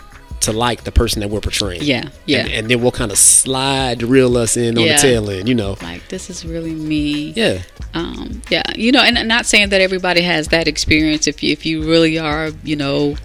to 0.42 0.52
like 0.54 0.84
the 0.86 0.92
person 0.92 1.20
that 1.22 1.30
we're 1.30 1.42
portraying. 1.42 1.82
Yeah, 1.84 2.10
yeah. 2.26 2.40
And, 2.40 2.50
and 2.52 2.70
then 2.70 2.82
we'll 2.82 2.92
kind 2.92 3.12
of 3.12 3.18
slide 3.18 4.02
reel 4.04 4.38
us 4.38 4.56
in 4.58 4.78
on 4.78 4.84
Yeah. 4.86 4.96
the 4.96 5.02
tail 5.02 5.30
end. 5.30 5.50
You 5.50 5.56
know. 5.56 5.78
Like, 5.82 6.08
this 6.10 6.30
is 6.30 6.46
really 6.46 6.74
me. 6.74 7.32
Yeah. 7.36 7.60
Um, 7.94 8.42
yeah, 8.50 8.64
you 8.76 8.92
know, 8.92 9.02
and 9.02 9.18
I'm 9.18 9.28
not 9.28 9.46
saying 9.46 9.70
that 9.70 9.82
everybody 9.82 10.22
has 10.22 10.50
that 10.50 10.68
experience. 10.68 11.28
If 11.28 11.42
you 11.44 11.52
if 11.52 11.66
you 11.66 11.84
really 11.90 12.18
are, 12.20 12.52
you 12.64 12.76
know, 12.76 13.16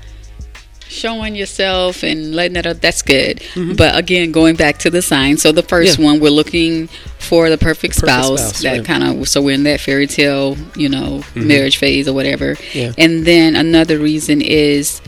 showing 0.88 1.34
yourself 1.34 2.02
and 2.02 2.34
letting 2.34 2.54
that 2.54 2.66
up, 2.66 2.80
that's 2.80 3.02
good. 3.02 3.42
But 3.76 3.96
again, 3.98 4.32
going 4.32 4.54
back 4.56 4.78
to 4.80 4.90
the 4.90 5.02
sign. 5.02 5.36
So 5.38 5.50
the 5.52 5.62
first 5.62 5.94
Mm-hmm. 5.94 6.02
Yeah. 6.02 6.10
one, 6.12 6.20
we're 6.20 6.30
looking 6.30 6.88
for 7.18 7.48
the 7.50 7.56
perfect, 7.58 7.94
Perfect 7.98 8.06
spouse. 8.24 8.40
spouse, 8.40 8.62
that 8.62 8.72
right. 8.78 8.84
kind 8.86 9.02
of 9.02 9.28
so 9.28 9.40
we're 9.42 9.54
in 9.54 9.62
that 9.64 9.80
fairy 9.80 10.06
tale, 10.06 10.56
you 10.76 10.88
know, 10.88 11.22
marriage 11.34 11.78
phase 11.78 12.06
or 12.06 12.12
whatever. 12.12 12.56
Yeah. 12.74 12.92
And 12.98 13.24
then 13.24 13.56
another 13.56 13.98
reason 13.98 14.40
is 14.42 15.00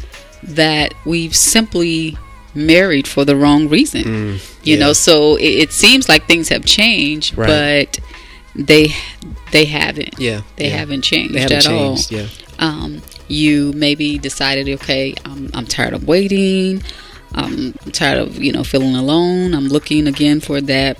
that 0.46 0.94
we've 1.04 1.34
simply 1.36 2.16
married 2.54 3.06
for 3.06 3.24
the 3.24 3.36
wrong 3.36 3.68
reason. 3.68 4.04
you 4.62 4.74
yeah. 4.74 4.78
know, 4.78 4.92
so 4.92 5.36
it, 5.36 5.42
it 5.44 5.72
seems 5.72 6.08
like 6.08 6.26
things 6.26 6.48
have 6.48 6.64
changed, 6.64 7.36
Right. 7.36 7.46
but 7.94 8.00
they 8.54 8.88
they 9.52 9.64
haven't. 9.66 10.18
Yeah. 10.18 10.42
They 10.56 10.68
yeah. 10.68 10.76
haven't 10.76 11.02
changed 11.02 11.34
They 11.34 11.40
haven't 11.40 11.56
at 11.58 11.62
changed. 11.64 12.12
all. 12.12 12.18
Yeah. 12.20 12.28
Um, 12.58 13.02
you 13.28 13.72
maybe 13.74 14.18
decided, 14.18 14.68
okay, 14.80 15.14
I'm, 15.24 15.50
I'm 15.52 15.66
tired 15.66 15.92
of 15.92 16.06
waiting. 16.06 16.82
I'm 17.34 17.72
tired 17.92 18.18
of 18.18 18.42
you 18.42 18.52
know 18.52 18.64
feeling 18.64 18.94
alone. 18.96 19.52
I'm 19.54 19.68
looking 19.68 20.06
again 20.06 20.40
for 20.40 20.60
that 20.62 20.96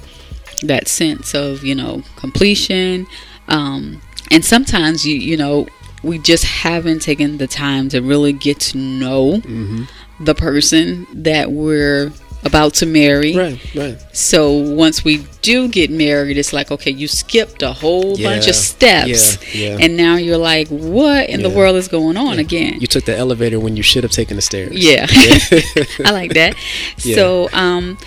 that 0.62 0.88
sense 0.88 1.35
of 1.35 1.64
you 1.64 1.74
know 1.74 2.02
completion. 2.16 3.06
Um, 3.48 4.02
and 4.30 4.44
sometimes 4.44 5.06
you 5.06 5.14
you 5.16 5.37
know 5.37 5.66
we 6.07 6.19
just 6.19 6.45
haven't 6.45 7.01
taken 7.03 7.38
the 7.38 7.47
time 7.47 7.88
to 7.90 8.01
really 8.01 8.33
get 8.33 8.61
to 8.61 8.79
know 8.79 9.40
Mm-hmm. 9.42 9.85
the 10.25 10.35
person 10.35 11.07
that 11.12 11.51
we're 11.53 12.12
about 12.45 12.75
to 12.75 12.87
marry. 12.87 13.35
Right, 13.37 13.75
right. 13.75 13.99
So 14.16 14.53
once 14.53 15.03
we 15.05 15.27
do 15.42 15.66
get 15.69 15.90
married, 15.90 16.38
it's 16.38 16.53
like, 16.53 16.71
okay, 16.71 16.92
you 16.92 17.09
skipped 17.09 17.62
a 17.62 17.73
whole 17.73 18.16
bunch 18.16 18.47
of 18.47 18.55
steps. 18.55 19.55
yeah, 19.55 19.71
yeah. 19.71 19.79
And 19.81 19.97
now 19.97 20.14
you're 20.16 20.37
like, 20.38 20.69
what 20.69 21.29
in 21.29 21.42
the 21.42 21.51
world 21.51 21.75
is 21.77 21.88
going 21.88 22.16
on 22.16 22.38
again? 22.38 22.81
You 22.81 22.87
took 22.87 23.05
the 23.05 23.16
elevator 23.16 23.59
when 23.59 23.77
you 23.77 23.83
should 23.83 24.05
have 24.05 24.12
taken 24.12 24.37
the 24.37 24.42
stairs. 24.42 24.73
Yeah. 24.75 25.07
I 26.05 26.12
like 26.12 26.35
that. 26.35 26.55
Yeah. 26.99 27.16
So, 27.16 27.49
um, 27.53 27.99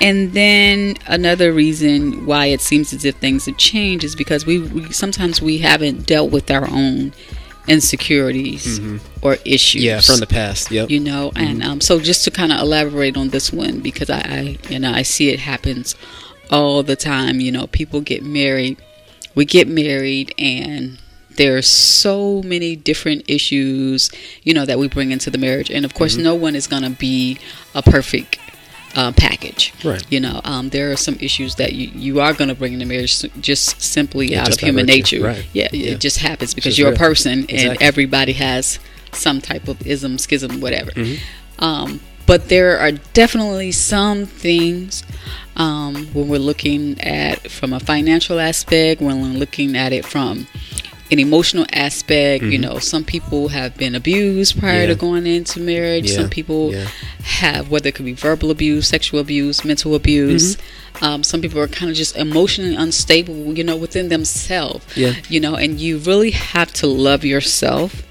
and 0.00 0.32
then 0.32 0.94
another 1.08 1.52
reason 1.52 2.24
why 2.24 2.46
it 2.46 2.60
seems 2.60 2.92
as 2.92 3.04
if 3.04 3.16
things 3.16 3.46
have 3.46 3.56
changed 3.56 4.04
is 4.04 4.14
because 4.14 4.46
we, 4.46 4.60
we 4.60 4.92
sometimes 4.92 5.42
we 5.42 5.58
haven't 5.58 6.06
dealt 6.06 6.30
with 6.30 6.52
our 6.52 6.70
own 6.70 7.12
insecurities 7.68 8.80
or 9.22 9.36
issues. 9.44 9.82
Mm-hmm. 9.82 9.88
Yeah, 9.88 10.00
from 10.00 10.20
the 10.20 10.26
past. 10.26 10.70
Yep. 10.70 10.90
you 10.90 11.00
know, 11.00 11.32
and 11.36 11.62
um, 11.62 11.80
so 11.80 12.00
just 12.00 12.24
to 12.24 12.30
kind 12.30 12.52
of 12.52 12.60
elaborate 12.60 13.16
on 13.16 13.28
this 13.28 13.52
one 13.52 13.80
because 13.80 14.10
I, 14.10 14.18
I, 14.20 14.58
you 14.68 14.78
know, 14.78 14.92
I 14.92 15.02
see 15.02 15.28
it 15.30 15.40
happens 15.40 15.94
all 16.50 16.82
the 16.82 16.96
time. 16.96 17.40
You 17.40 17.52
know, 17.52 17.66
people 17.66 18.00
get 18.00 18.22
married, 18.24 18.78
we 19.34 19.44
get 19.44 19.68
married, 19.68 20.34
and 20.38 20.98
there 21.36 21.56
are 21.56 21.62
so 21.62 22.42
many 22.42 22.74
different 22.74 23.22
issues, 23.28 24.10
you 24.42 24.52
know, 24.54 24.64
that 24.64 24.78
we 24.78 24.88
bring 24.88 25.10
into 25.12 25.30
the 25.30 25.38
marriage, 25.38 25.70
and 25.70 25.84
of 25.84 25.94
course, 25.94 26.14
Mm-hmm. 26.14 26.24
no 26.24 26.34
one 26.34 26.54
is 26.56 26.66
gonna 26.66 26.90
be 26.90 27.38
a 27.74 27.82
perfect. 27.82 28.38
Uh, 28.94 29.12
package, 29.12 29.72
Right. 29.84 30.02
You 30.10 30.18
know, 30.18 30.40
um, 30.44 30.70
there 30.70 30.90
are 30.90 30.96
some 30.96 31.16
issues 31.20 31.54
that 31.56 31.72
you, 31.74 31.88
you 31.94 32.20
are 32.20 32.32
going 32.32 32.48
to 32.48 32.54
bring 32.54 32.72
into 32.72 32.86
marriage 32.86 33.20
just 33.40 33.80
simply 33.82 34.28
Yeah, 34.28 34.40
out 34.40 34.46
just 34.46 34.62
of 34.62 34.66
human 34.66 34.86
nature. 34.86 35.22
Right. 35.22 35.46
Yeah, 35.52 35.68
Yeah. 35.72 35.92
it 35.92 36.00
just 36.00 36.18
happens 36.18 36.54
because 36.54 36.70
just 36.74 36.78
you're 36.78 36.88
a 36.88 36.92
real. 36.92 36.98
person, 36.98 37.46
and 37.50 37.80
everybody 37.82 38.32
has 38.32 38.80
some 39.12 39.40
type 39.40 39.68
of 39.68 39.86
ism, 39.86 40.16
schism, 40.18 40.60
whatever. 40.60 40.90
Mm-hmm. 40.92 41.64
Um, 41.64 42.00
but 42.26 42.48
there 42.48 42.78
are 42.78 42.92
definitely 42.92 43.72
some 43.72 44.24
things 44.26 45.02
um, 45.56 46.06
when 46.14 46.28
we're 46.28 46.38
looking 46.38 47.00
at 47.00 47.50
from 47.50 47.72
a 47.72 47.80
financial 47.80 48.38
aspect, 48.40 49.00
when 49.00 49.20
we're 49.20 49.38
looking 49.38 49.76
at 49.76 49.92
it 49.92 50.04
from 50.04 50.46
an 51.10 51.18
emotional 51.18 51.64
aspect. 51.72 52.44
You 52.44 52.58
know, 52.58 52.78
some 52.78 53.04
people 53.04 53.48
have 53.48 53.76
been 53.76 53.94
abused 53.94 54.58
prior 54.58 54.72
Mm-hmm. 54.82 54.88
Yeah. 54.88 54.94
to 54.94 55.00
going 55.00 55.26
into 55.26 55.60
marriage. 55.60 56.10
Yeah. 56.10 56.16
Some 56.16 56.30
people 56.30 56.72
Yeah. 56.72 56.86
have, 57.22 57.70
whether 57.70 57.88
it 57.88 57.94
could 57.94 58.04
be 58.04 58.12
verbal 58.12 58.50
abuse, 58.50 58.88
sexual 58.88 59.18
abuse, 59.20 59.64
mental 59.64 59.94
abuse. 59.94 60.56
Mm-hmm. 60.56 61.04
Um, 61.04 61.22
some 61.22 61.40
people 61.40 61.60
are 61.60 61.68
kind 61.68 61.90
of 61.90 61.96
just 61.96 62.16
emotionally 62.16 62.74
unstable, 62.74 63.56
you 63.56 63.62
know, 63.64 63.76
within 63.76 64.08
themselves. 64.08 64.84
Yeah. 64.96 65.14
You 65.28 65.38
know, 65.40 65.54
and 65.54 65.78
you 65.80 65.98
really 65.98 66.32
have 66.32 66.72
to 66.74 66.86
love 66.86 67.24
yourself 67.24 68.02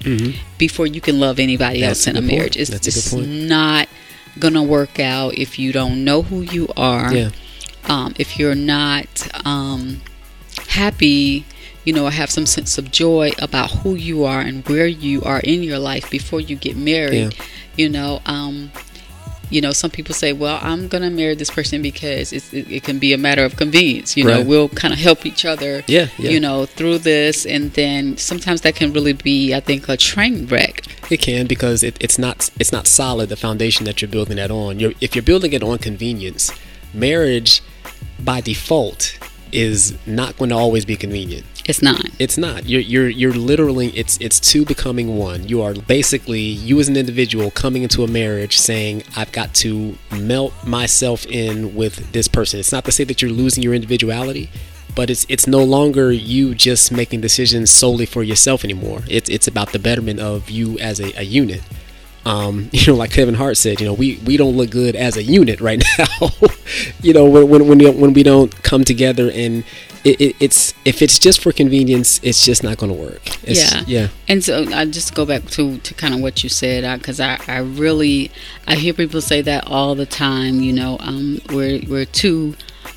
before 0.58 0.86
you 0.86 1.00
can 1.00 1.20
love 1.20 1.38
anybody 1.38 1.80
Mm-hmm. 1.80 1.88
That's 1.88 2.06
else 2.06 2.16
in 2.16 2.16
a 2.16 2.20
point. 2.20 2.32
marriage. 2.32 2.56
It's 2.56 2.70
That's 2.70 3.06
a 3.06 3.10
point. 3.16 3.28
not 3.28 3.88
gonna 4.38 4.62
work 4.62 4.98
out 5.00 5.34
if 5.36 5.58
you 5.58 5.72
don't 5.72 6.04
know 6.04 6.22
who 6.22 6.40
you 6.42 6.68
are. 6.76 7.12
Yeah. 7.14 7.30
Um, 7.84 8.14
if 8.18 8.38
you're 8.38 8.54
not 8.54 9.06
um, 9.46 10.00
happy, 10.68 11.44
you 11.88 11.94
know, 11.94 12.06
have 12.08 12.30
some 12.30 12.44
sense 12.44 12.76
of 12.76 12.90
joy 12.90 13.30
about 13.40 13.70
who 13.70 13.94
you 13.94 14.24
are 14.24 14.40
and 14.42 14.68
where 14.68 14.86
you 14.86 15.22
are 15.22 15.40
in 15.40 15.62
your 15.62 15.78
life 15.78 16.10
before 16.10 16.38
you 16.38 16.54
get 16.54 16.76
married. 16.76 17.34
You 17.76 17.88
know, 17.88 18.20
um, 18.26 18.70
you 19.48 19.62
know, 19.62 19.72
some 19.72 19.90
people 19.90 20.14
say, 20.14 20.34
"Well, 20.34 20.58
I'm 20.60 20.88
gonna 20.88 21.08
marry 21.08 21.34
this 21.34 21.48
person 21.48 21.80
because 21.80 22.30
it's, 22.34 22.52
it, 22.52 22.70
it 22.70 22.82
can 22.82 22.98
be 22.98 23.14
a 23.14 23.16
matter 23.16 23.42
of 23.42 23.56
convenience." 23.56 24.18
You 24.18 24.24
know, 24.24 24.42
we'll 24.42 24.68
kind 24.68 24.92
of 24.92 25.00
help 25.00 25.24
each 25.24 25.46
other. 25.46 25.82
Yeah, 25.86 26.08
yeah. 26.18 26.28
You 26.28 26.40
know, 26.40 26.66
through 26.66 26.98
this, 26.98 27.46
and 27.46 27.72
then 27.72 28.18
sometimes 28.18 28.60
that 28.60 28.74
can 28.74 28.92
really 28.92 29.14
be, 29.14 29.54
I 29.54 29.60
think, 29.60 29.88
a 29.88 29.96
train 29.96 30.46
wreck. 30.46 30.82
It 31.10 31.22
can 31.22 31.46
because 31.46 31.82
it, 31.82 31.96
it's 32.00 32.18
not 32.18 32.50
it's 32.60 32.70
not 32.70 32.86
solid 32.86 33.30
the 33.30 33.36
foundation 33.36 33.86
that 33.86 34.02
you're 34.02 34.10
building 34.10 34.36
that 34.36 34.50
on. 34.50 34.78
You're, 34.78 34.92
if 35.00 35.16
you're 35.16 35.22
building 35.32 35.54
it 35.54 35.62
on 35.62 35.78
convenience, 35.78 36.52
marriage 36.92 37.62
by 38.22 38.42
default 38.42 39.18
is 39.52 39.96
not 40.06 40.36
going 40.36 40.50
to 40.50 40.56
always 40.56 40.84
be 40.84 40.94
convenient. 40.94 41.46
It's 41.68 41.82
not. 41.82 42.00
It's 42.18 42.38
not. 42.38 42.66
You're 42.66 42.80
you're 42.80 43.10
you're 43.10 43.34
literally 43.34 43.88
it's 43.88 44.16
it's 44.22 44.40
two 44.40 44.64
becoming 44.64 45.18
one. 45.18 45.46
You 45.46 45.60
are 45.60 45.74
basically 45.74 46.40
you 46.40 46.80
as 46.80 46.88
an 46.88 46.96
individual 46.96 47.50
coming 47.50 47.82
into 47.82 48.02
a 48.02 48.08
marriage 48.08 48.58
saying 48.58 49.02
I've 49.14 49.30
got 49.32 49.52
to 49.56 49.98
melt 50.10 50.54
myself 50.66 51.26
in 51.26 51.74
with 51.74 52.10
this 52.12 52.26
person. 52.26 52.58
It's 52.58 52.72
not 52.72 52.86
to 52.86 52.92
say 52.92 53.04
that 53.04 53.20
you're 53.20 53.30
losing 53.30 53.62
your 53.62 53.74
individuality, 53.74 54.48
but 54.96 55.10
it's 55.10 55.26
it's 55.28 55.46
no 55.46 55.62
longer 55.62 56.10
you 56.10 56.54
just 56.54 56.90
making 56.90 57.20
decisions 57.20 57.70
solely 57.70 58.06
for 58.06 58.22
yourself 58.22 58.64
anymore. 58.64 59.02
It's 59.06 59.28
it's 59.28 59.46
about 59.46 59.72
the 59.72 59.78
betterment 59.78 60.20
of 60.20 60.48
you 60.48 60.78
as 60.78 61.00
a, 61.00 61.12
a 61.20 61.22
unit. 61.22 61.60
Um, 62.24 62.68
you 62.72 62.86
know, 62.86 62.94
like 62.94 63.10
Kevin 63.10 63.34
Hart 63.34 63.56
said, 63.56 63.80
you 63.80 63.86
know, 63.86 63.94
we, 63.94 64.18
we 64.24 64.36
don't 64.36 64.56
look 64.56 64.70
good 64.70 64.94
as 64.96 65.16
a 65.16 65.22
unit 65.22 65.60
right 65.60 65.82
now. 65.98 66.30
you 67.02 67.12
know, 67.12 67.24
when 67.26 67.68
when 67.68 67.78
when, 67.98 68.12
we 68.12 68.22
don't 68.22 68.54
come 68.62 68.84
together 68.84 69.30
and 69.30 69.64
it, 70.08 70.20
it, 70.20 70.36
it's 70.40 70.74
if 70.84 71.02
it's 71.04 71.18
just 71.26 71.38
for 71.42 71.52
convenience, 71.52 72.20
it's 72.22 72.42
just 72.44 72.62
not 72.62 72.78
going 72.80 72.92
to 72.94 72.98
work. 73.08 73.22
It's, 73.50 73.60
yeah. 73.72 73.82
yeah, 73.96 74.08
and 74.30 74.42
so 74.46 74.54
i 74.80 74.84
just 74.98 75.14
go 75.14 75.24
back 75.32 75.44
to 75.56 75.78
to 75.86 75.94
kind 76.02 76.12
of 76.14 76.20
what 76.20 76.42
you 76.42 76.48
said 76.62 76.80
because 76.98 77.18
I, 77.20 77.32
I 77.46 77.58
really 77.84 78.30
i 78.66 78.74
hear 78.82 78.94
people 79.02 79.20
say 79.20 79.40
that 79.42 79.62
all 79.66 79.94
the 79.94 80.06
time 80.26 80.54
you 80.66 80.72
know 80.72 80.96
um 81.00 81.38
we're 81.54 81.80
we're 81.92 82.06
two 82.22 82.54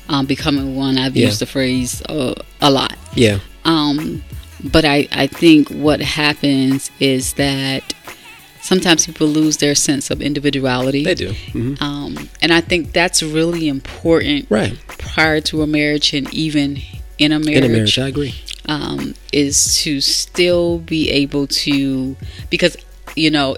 um 0.08 0.26
becoming 0.26 0.68
one. 0.84 0.94
I've 0.98 1.16
Yeah. 1.16 1.26
used 1.28 1.40
the 1.40 1.46
phrase 1.56 2.02
uh, 2.08 2.34
a 2.60 2.70
lot. 2.70 2.96
Yeah, 3.14 3.38
um 3.64 4.22
but 4.76 4.84
i 4.84 4.98
i 5.24 5.26
think 5.26 5.68
what 5.86 6.00
happens 6.00 6.90
is 7.00 7.34
that 7.34 7.82
sometimes 8.60 9.06
people 9.06 9.26
lose 9.26 9.56
their 9.58 9.74
sense 9.74 10.10
of 10.12 10.20
individuality. 10.22 11.02
They 11.04 11.14
do. 11.26 11.32
hmm 11.52 11.74
um 11.80 12.28
and 12.42 12.50
i 12.52 12.60
think 12.60 12.92
that's 12.92 13.20
really 13.22 13.64
important 13.68 14.46
Right. 14.50 14.74
prior 15.14 15.40
to 15.50 15.62
a 15.62 15.66
marriage 15.66 16.14
and 16.18 16.26
even 16.32 16.78
in 17.18 17.32
a 17.32 17.38
marriage, 17.38 17.56
in 17.58 17.64
a 17.64 17.68
marriage, 17.68 17.98
I 17.98 18.08
agree. 18.08 18.34
um, 18.66 19.14
is 19.32 19.76
to 19.82 20.00
still 20.00 20.78
be 20.78 21.10
able 21.10 21.46
to 21.46 22.16
because 22.50 22.76
you 23.16 23.30
know 23.30 23.56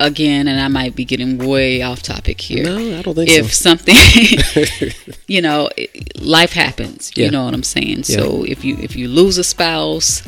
again 0.00 0.48
and 0.48 0.60
i 0.60 0.66
might 0.66 0.96
be 0.96 1.04
getting 1.04 1.38
way 1.38 1.80
off 1.80 2.02
topic 2.02 2.40
here 2.40 2.64
No, 2.64 2.98
I 2.98 3.02
don't 3.02 3.14
think 3.14 3.30
if 3.30 3.52
so. 3.54 3.68
something 3.68 3.94
you 5.28 5.40
know 5.40 5.68
life 6.18 6.52
happens 6.54 7.12
Yeah. 7.14 7.26
you 7.26 7.30
know 7.30 7.44
what 7.44 7.54
i'm 7.54 7.62
saying 7.62 8.02
so 8.04 8.44
if 8.44 8.64
you 8.64 8.76
if 8.78 8.96
you 8.96 9.06
lose 9.06 9.38
a 9.38 9.44
spouse 9.44 10.26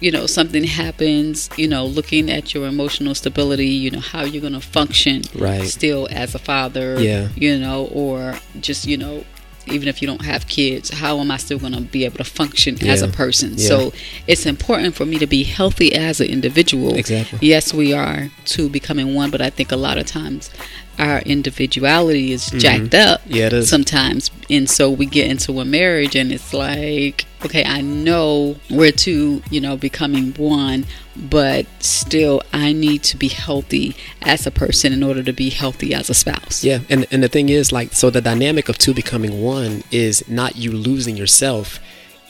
you 0.00 0.10
know 0.10 0.26
something 0.26 0.64
happens 0.64 1.48
you 1.56 1.68
know 1.68 1.86
looking 1.86 2.28
at 2.30 2.52
your 2.52 2.66
emotional 2.66 3.14
stability 3.14 3.68
you 3.68 3.92
know 3.92 4.00
how 4.00 4.24
you're 4.24 4.40
going 4.40 4.54
to 4.54 4.60
function 4.60 5.22
Right. 5.36 5.68
still 5.68 6.08
as 6.10 6.34
a 6.34 6.40
father 6.40 7.00
Yeah. 7.00 7.28
you 7.36 7.58
know 7.58 7.86
or 7.92 8.40
just 8.60 8.86
you 8.88 8.96
know 8.96 9.24
even 9.66 9.88
if 9.88 10.00
you 10.02 10.08
don't 10.08 10.24
have 10.24 10.46
kids 10.48 10.90
how 10.90 11.18
am 11.20 11.30
i 11.30 11.36
still 11.36 11.58
going 11.58 11.72
to 11.72 11.80
be 11.80 12.04
able 12.04 12.16
to 12.18 12.24
function 12.24 12.76
as 12.86 13.02
a 13.02 13.08
person 13.08 13.52
Yeah. 13.56 13.68
so 13.68 13.92
it's 14.26 14.46
important 14.46 14.94
for 14.94 15.04
me 15.06 15.18
to 15.18 15.26
be 15.26 15.42
healthy 15.44 15.94
as 15.94 16.20
an 16.20 16.28
individual 16.28 16.94
Exactly. 16.96 17.38
yes 17.42 17.72
we 17.72 17.92
are 17.92 18.28
two 18.44 18.68
becoming 18.68 19.14
one 19.14 19.30
but 19.30 19.40
i 19.40 19.50
think 19.50 19.70
a 19.72 19.76
lot 19.76 19.98
of 19.98 20.06
times 20.06 20.50
our 20.98 21.20
individuality 21.20 22.32
is 22.32 22.50
jacked 22.50 22.94
up 22.94 23.20
Mm-hmm. 23.22 23.34
Yeah, 23.34 23.46
it 23.46 23.52
is. 23.52 23.68
sometimes 23.70 24.30
and 24.50 24.68
so 24.68 24.90
we 24.90 25.06
get 25.06 25.30
into 25.30 25.60
a 25.60 25.64
marriage 25.64 26.14
and 26.16 26.32
it's 26.32 26.52
like 26.52 27.24
okay 27.44 27.64
i 27.64 27.80
know 27.80 28.56
we're 28.70 28.92
two 28.92 29.42
you 29.50 29.60
know 29.60 29.76
becoming 29.76 30.32
one 30.34 30.84
but 31.16 31.66
still 31.80 32.42
i 32.52 32.72
need 32.72 33.02
to 33.04 33.16
be 33.16 33.28
healthy 33.28 33.94
as 34.22 34.46
a 34.46 34.50
person 34.50 34.92
in 34.92 35.02
order 35.02 35.22
to 35.22 35.32
be 35.32 35.50
healthy 35.50 35.92
as 35.94 36.08
a 36.10 36.14
spouse 36.14 36.62
Yeah, 36.64 36.80
and 36.88 37.06
and 37.10 37.22
the 37.22 37.28
thing 37.28 37.48
is, 37.48 37.72
like, 37.72 37.92
so 37.92 38.10
the 38.10 38.20
dynamic 38.20 38.68
of 38.68 38.78
two 38.78 38.94
becoming 38.94 39.42
one 39.42 39.82
is 39.90 40.26
not 40.28 40.56
you 40.56 40.70
losing 40.72 41.16
yourself. 41.16 41.80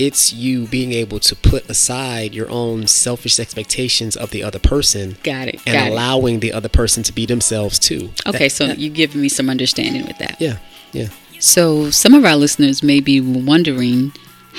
It's 0.06 0.32
you 0.32 0.66
being 0.66 0.92
able 1.02 1.20
to 1.20 1.34
put 1.50 1.62
aside 1.74 2.28
your 2.38 2.48
own 2.50 2.86
selfish 2.86 3.38
expectations 3.44 4.16
of 4.16 4.30
the 4.34 4.42
other 4.48 4.58
person 4.58 5.04
got 5.22 5.46
it 5.48 5.56
and 5.66 5.74
got 5.74 5.86
it 5.86 5.92
allowing 5.92 6.40
the 6.40 6.52
other 6.58 6.68
person 6.80 7.02
to 7.08 7.12
be 7.12 7.24
themselves 7.26 7.78
too. 7.88 8.02
okay 8.26 8.48
That- 8.48 8.52
so 8.58 8.66
that- 8.66 8.78
you 8.82 8.88
giving 9.02 9.20
me 9.20 9.28
some 9.38 9.48
understanding 9.50 10.04
with 10.06 10.18
that 10.18 10.36
yeah, 10.46 10.56
yeah. 10.92 11.08
So, 11.38 11.90
some 11.90 12.14
of 12.14 12.24
our 12.24 12.36
listeners 12.36 12.82
may 12.84 13.00
be 13.00 13.20
wondering 13.20 14.12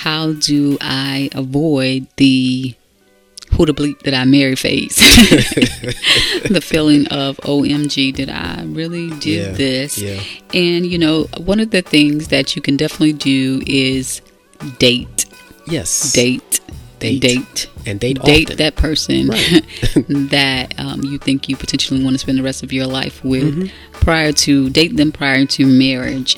how 0.06 0.34
do 0.50 0.78
I 0.82 1.30
avoid 1.34 2.08
the 2.18 2.76
who 3.54 3.66
the 3.66 3.74
bleep 3.80 4.00
did 4.04 4.14
I 4.14 4.26
marry 4.26 4.56
phase? 4.66 4.96
the 6.50 6.60
feeling 6.62 7.08
of 7.08 7.38
OMG, 7.38 8.14
did 8.14 8.30
I 8.30 8.64
really 8.66 9.12
do 9.20 9.30
Yeah, 9.32 9.52
this? 9.52 9.98
yeah. 9.98 10.20
And, 10.54 10.86
you 10.86 10.98
know, 10.98 11.26
one 11.38 11.60
of 11.60 11.70
the 11.72 11.82
things 11.84 12.30
that 12.30 12.56
you 12.56 12.62
can 12.62 12.76
definitely 12.78 13.14
do 13.14 13.62
is 13.68 14.22
date, 14.80 15.26
Yes. 15.68 16.14
date, 16.14 16.60
Date. 17.00 17.22
date. 17.22 17.68
And 17.86 18.00
date 18.00 18.22
date 18.22 18.46
often. 18.48 18.58
that 18.58 18.76
person 18.76 19.28
Right. 19.30 19.62
that 20.32 20.74
um, 20.80 21.04
you 21.04 21.18
think 21.18 21.50
you 21.50 21.58
potentially 21.58 22.02
want 22.04 22.14
to 22.14 22.20
spend 22.20 22.38
the 22.38 22.44
rest 22.44 22.64
of 22.64 22.72
your 22.72 22.86
life 22.88 23.24
with 23.24 23.44
Mm-hmm. 23.56 24.00
prior 24.00 24.32
to 24.32 24.70
date 24.70 24.96
them 24.98 25.12
prior 25.12 25.46
to 25.46 25.66
marriage 25.66 26.38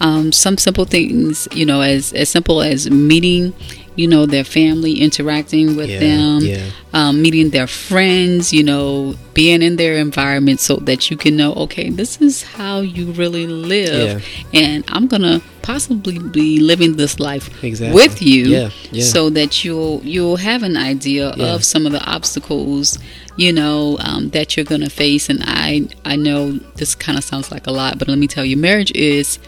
um, 0.00 0.30
some 0.32 0.56
simple 0.58 0.84
things 0.84 1.48
you 1.52 1.64
know 1.66 1.80
as 1.80 2.12
as 2.12 2.28
simple 2.28 2.62
as 2.62 2.90
meeting 2.90 3.52
you 3.96 4.08
know, 4.08 4.26
their 4.26 4.44
family, 4.44 5.00
interacting 5.00 5.76
with 5.76 5.88
Yeah, 5.88 6.00
them, 6.00 6.38
yeah. 6.40 6.70
um, 6.92 7.22
meeting 7.22 7.50
their 7.50 7.66
friends, 7.66 8.52
you 8.52 8.62
know, 8.64 9.14
being 9.34 9.62
in 9.62 9.76
their 9.76 9.94
environment 9.94 10.60
so 10.60 10.76
that 10.76 11.10
you 11.10 11.16
can 11.16 11.36
know, 11.36 11.52
okay, 11.54 11.90
this 11.90 12.20
is 12.20 12.42
how 12.42 12.80
you 12.80 13.12
really 13.12 13.46
live. 13.46 14.24
And 14.52 14.84
I'm 14.88 15.08
to 15.08 15.40
possibly 15.62 16.18
be 16.18 16.58
living 16.60 16.96
this 16.96 17.18
life 17.18 17.48
Exactly. 17.64 17.94
with 17.94 18.20
you 18.20 18.44
Yeah, 18.46 18.70
yeah. 18.92 19.02
so 19.04 19.30
that 19.30 19.64
you'll 19.64 20.02
you'll 20.04 20.36
have 20.36 20.62
an 20.62 20.76
idea 20.76 21.32
Yeah. 21.36 21.54
of 21.54 21.64
some 21.64 21.86
of 21.86 21.92
the 21.92 22.04
obstacles 22.04 22.98
you 23.38 23.50
know 23.50 23.96
um, 24.00 24.28
that 24.30 24.56
you're 24.56 24.66
gonna 24.66 24.90
face 24.90 25.30
and 25.30 25.40
i 25.44 25.88
i 26.04 26.16
know 26.16 26.52
this 26.76 26.94
kind 26.94 27.16
of 27.16 27.24
sounds 27.24 27.50
like 27.50 27.66
a 27.66 27.70
lot 27.72 27.98
but 27.98 28.08
let 28.08 28.18
me 28.18 28.26
tell 28.26 28.44
you 28.44 28.56
marriage 28.58 28.92
is 28.92 29.38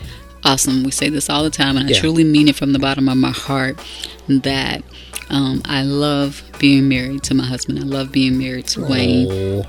awesome 0.44 0.84
we 0.84 0.90
say 0.90 1.08
this 1.10 1.28
all 1.28 1.42
the 1.44 1.50
time 1.50 1.76
and 1.76 1.88
i 1.90 1.92
truly 1.92 2.24
mean 2.24 2.48
it 2.48 2.56
from 2.56 2.72
the 2.72 2.78
bottom 2.78 3.08
of 3.10 3.16
my 3.18 3.30
heart 3.30 3.78
that 4.28 4.82
um, 5.30 5.60
i 5.64 5.82
love 5.82 6.42
being 6.58 6.88
married 6.88 7.22
to 7.24 7.34
my 7.34 7.44
husband. 7.44 7.78
I 7.78 7.82
love 7.82 8.12
being 8.12 8.38
married 8.38 8.66
to 8.68 8.84
wayne. 8.84 9.66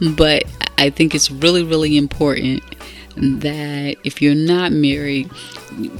But 0.16 0.44
I 0.78 0.90
think 0.90 1.14
it's 1.14 1.30
really, 1.30 1.62
really 1.62 1.96
important 1.96 2.62
that 3.16 3.96
if 4.04 4.20
you're 4.20 4.34
not 4.34 4.72
married, 4.72 5.30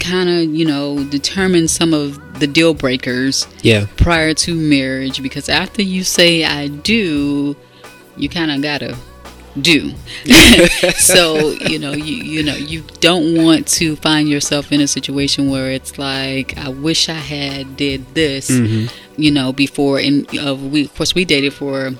kind 0.00 0.28
of, 0.28 0.54
you 0.54 0.66
know, 0.66 1.02
determine 1.04 1.68
some 1.68 1.94
of 1.94 2.40
the 2.40 2.46
deal 2.46 2.74
breakers 2.74 3.46
yeah. 3.62 3.86
prior 3.96 4.34
to 4.34 4.54
marriage 4.54 5.22
because 5.22 5.48
after 5.48 5.82
you 5.82 6.04
say 6.04 6.44
I 6.44 6.68
do, 6.68 7.56
you 8.16 8.28
kind 8.28 8.50
of 8.50 8.62
gotta 8.62 8.96
do. 9.62 9.92
so 10.96 11.50
you 11.52 11.78
know, 11.78 11.92
you 11.92 12.16
you 12.16 12.42
know, 12.42 12.54
you 12.54 12.82
don't 13.00 13.42
want 13.42 13.66
to 13.68 13.96
find 13.96 14.28
yourself 14.28 14.72
in 14.72 14.80
a 14.80 14.86
situation 14.88 15.50
where 15.50 15.70
it's 15.70 15.98
like 15.98 16.56
I 16.58 16.68
wish 16.68 17.08
I 17.08 17.14
had 17.14 17.76
did 17.76 18.14
this, 18.14 18.50
you 19.16 19.30
know, 19.30 19.52
before. 19.52 19.98
And 19.98 20.26
uh, 20.38 20.54
we 20.54 20.84
of 20.84 20.94
course 20.94 21.14
we 21.14 21.24
dated 21.24 21.52
for 21.54 21.92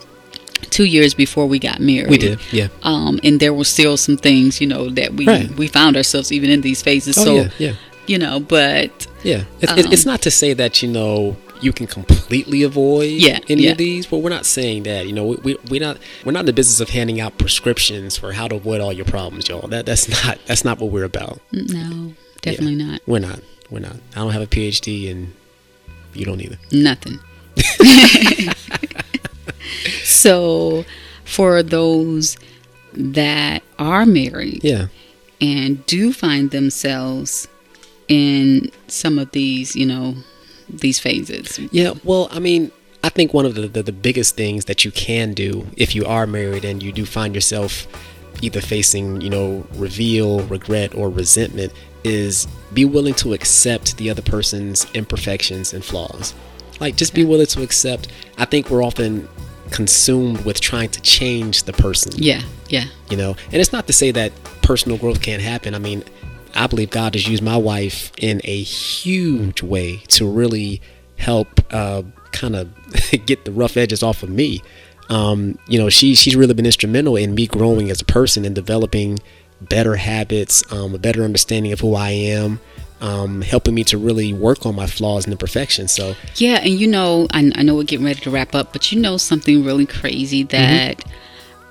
two 0.71 0.85
years 0.85 1.15
before 1.15 1.47
we 1.47 1.59
got 1.59 1.81
married. 1.81 2.11
We 2.11 2.19
did. 2.19 2.41
Yeah. 2.53 2.69
Um, 2.83 3.21
and 3.23 3.41
there 3.41 3.53
were 3.55 3.65
still 3.65 3.97
some 3.97 4.17
things, 4.17 4.61
you 4.61 4.67
know, 4.67 4.91
that 4.91 5.15
we 5.15 5.27
Right. 5.27 5.51
we 5.57 5.69
found 5.69 5.97
ourselves 5.97 6.33
even 6.33 6.51
in 6.51 6.61
these 6.61 6.83
phases. 6.83 7.17
Oh, 7.19 7.25
so 7.25 7.35
yeah. 7.35 7.49
Yeah. 7.59 7.73
you 8.07 8.19
know, 8.19 8.41
but 8.41 9.07
Yeah, 9.23 9.45
it's, 9.61 9.73
it's- 9.73 9.93
it's 9.93 10.07
Um, 10.07 10.13
not 10.13 10.23
to 10.23 10.31
say 10.31 10.53
that 10.55 10.83
you 10.83 10.89
know 10.89 11.37
you 11.63 11.73
can 11.73 11.87
completely 11.87 12.63
avoid 12.63 13.11
Yeah, 13.11 13.39
any 13.49 13.65
yeah. 13.65 13.73
of 13.73 13.79
these, 13.79 14.07
but 14.07 14.19
we're 14.19 14.31
not 14.31 14.47
saying 14.47 14.83
that. 14.85 15.07
You 15.07 15.13
know, 15.13 15.25
we, 15.27 15.37
we 15.43 15.57
we're 15.71 15.81
not 15.81 15.99
we're 16.25 16.33
not 16.33 16.41
in 16.41 16.47
the 16.47 16.53
business 16.53 16.81
of 16.81 16.91
handing 16.91 17.21
out 17.21 17.39
prescriptions 17.39 18.17
for 18.17 18.33
how 18.33 18.49
to 18.49 18.57
avoid 18.57 18.81
all 18.81 18.93
your 18.93 19.05
problems, 19.07 19.49
y'all. 19.49 19.67
That 19.69 19.87
that's 19.87 20.09
not 20.27 20.39
that's 20.47 20.65
not 20.65 20.79
what 20.79 20.91
we're 20.91 21.05
about. 21.05 21.41
Mm, 21.53 21.73
no, 21.73 22.15
definitely 22.43 22.77
not. 22.77 23.01
We're 23.07 23.19
not. 23.21 23.41
We're 23.71 23.81
not. 23.81 23.97
I 24.15 24.21
don't 24.21 24.33
have 24.33 24.43
a 24.43 24.47
PhD, 24.47 25.11
and 25.11 25.35
you 26.15 26.25
don't 26.25 26.41
either. 26.41 26.59
Nothing. 26.73 27.19
so, 30.05 30.85
for 31.25 31.63
those 31.63 32.37
that 32.93 33.63
are 33.79 34.07
married 34.07 34.61
Yeah. 34.63 34.87
and 35.41 35.85
do 35.87 36.13
find 36.13 36.51
themselves 36.51 37.49
in 38.09 38.71
some 38.87 39.19
of 39.19 39.33
these, 39.33 39.75
you 39.77 39.85
know, 39.87 40.15
these 40.69 40.99
phases. 40.99 41.59
Yeah, 41.73 41.95
well, 42.05 42.29
I 42.31 42.39
mean, 42.39 42.71
I 43.03 43.09
think 43.09 43.33
one 43.33 43.47
of 43.47 43.55
the, 43.55 43.69
the, 43.69 43.83
the 43.83 43.93
biggest 43.93 44.37
things 44.37 44.65
that 44.67 44.85
you 44.85 44.91
can 44.91 45.35
do 45.35 45.67
if 45.77 45.95
you 45.95 46.05
are 46.07 46.27
married 46.27 46.65
and 46.65 46.83
you 46.83 46.93
do 46.93 47.07
find 47.07 47.35
yourself 47.35 47.87
either 48.43 48.61
facing, 48.61 49.21
you 49.21 49.31
know, 49.31 49.67
reveal, 49.75 50.41
regret, 50.47 50.95
or 50.95 51.09
resentment 51.09 51.73
is 52.05 52.47
be 52.75 52.85
willing 52.85 53.15
to 53.15 53.33
accept 53.33 53.97
the 53.97 54.11
other 54.11 54.23
person's 54.23 54.87
imperfections 54.93 55.73
and 55.73 55.85
flaws. 55.85 56.35
Like, 56.79 56.97
just 56.97 57.15
be 57.15 57.25
willing 57.25 57.47
to 57.47 57.63
accept. 57.63 58.09
I 58.37 58.45
think 58.45 58.71
we're 58.71 58.85
often 58.85 59.29
consumed 59.71 60.45
with 60.45 60.61
trying 60.61 60.89
to 60.91 61.01
change 61.03 61.65
the 61.65 61.73
person 61.73 62.13
Yeah, 62.17 62.43
yeah, 62.69 62.85
you 63.11 63.17
know 63.17 63.37
and 63.47 63.55
it's 63.55 63.73
not 63.73 63.87
to 63.87 63.93
say 63.93 64.11
that 64.13 64.33
personal 64.63 64.99
growth 64.99 65.21
can't 65.23 65.43
happen 65.43 65.75
i 65.75 65.79
mean 65.79 66.05
i 66.57 66.67
believe 66.67 66.91
god 66.91 67.15
has 67.15 67.29
used 67.29 67.43
my 67.43 67.57
wife 67.57 68.13
in 68.19 68.41
a 68.45 68.63
huge 68.63 69.63
way 69.63 69.99
to 70.09 70.29
really 70.29 70.81
help 71.19 71.49
uh, 71.73 72.03
kind 72.33 72.55
of 72.55 72.69
get 73.27 73.45
the 73.45 73.53
rough 73.53 73.77
edges 73.77 74.03
off 74.03 74.23
of 74.23 74.29
me 74.29 74.63
um, 75.09 75.59
you 75.69 75.79
know 75.79 75.89
she 75.89 76.15
she's 76.15 76.37
really 76.37 76.55
been 76.55 76.67
instrumental 76.67 77.17
in 77.17 77.35
me 77.35 77.47
growing 77.47 77.91
as 77.91 78.01
a 78.01 78.05
person 78.05 78.45
and 78.45 78.55
developing 78.55 79.19
better 79.61 79.97
habits 79.97 80.71
um, 80.73 80.95
a 80.95 80.99
better 80.99 81.23
understanding 81.23 81.73
of 81.73 81.81
who 81.81 81.95
i 81.95 82.11
am 82.11 82.61
um, 83.01 83.43
helping 83.43 83.75
me 83.75 83.85
to 83.85 83.99
really 83.99 84.33
work 84.33 84.65
on 84.65 84.75
my 84.75 84.87
flaws 84.87 85.25
and 85.25 85.33
imperfections 85.33 85.93
so 85.93 86.15
yeah. 86.37 86.61
And 86.63 86.81
you 86.81 86.87
know, 86.87 87.27
I, 87.31 87.53
I 87.55 87.63
know 87.63 87.75
we're 87.75 87.85
getting 87.85 88.07
ready 88.07 88.21
to 88.21 88.31
wrap 88.31 88.55
up, 88.55 88.73
but 88.73 88.91
you 88.91 89.01
know 89.01 89.17
something 89.17 89.65
really 89.65 89.87
crazy 89.87 90.43
that 90.45 91.05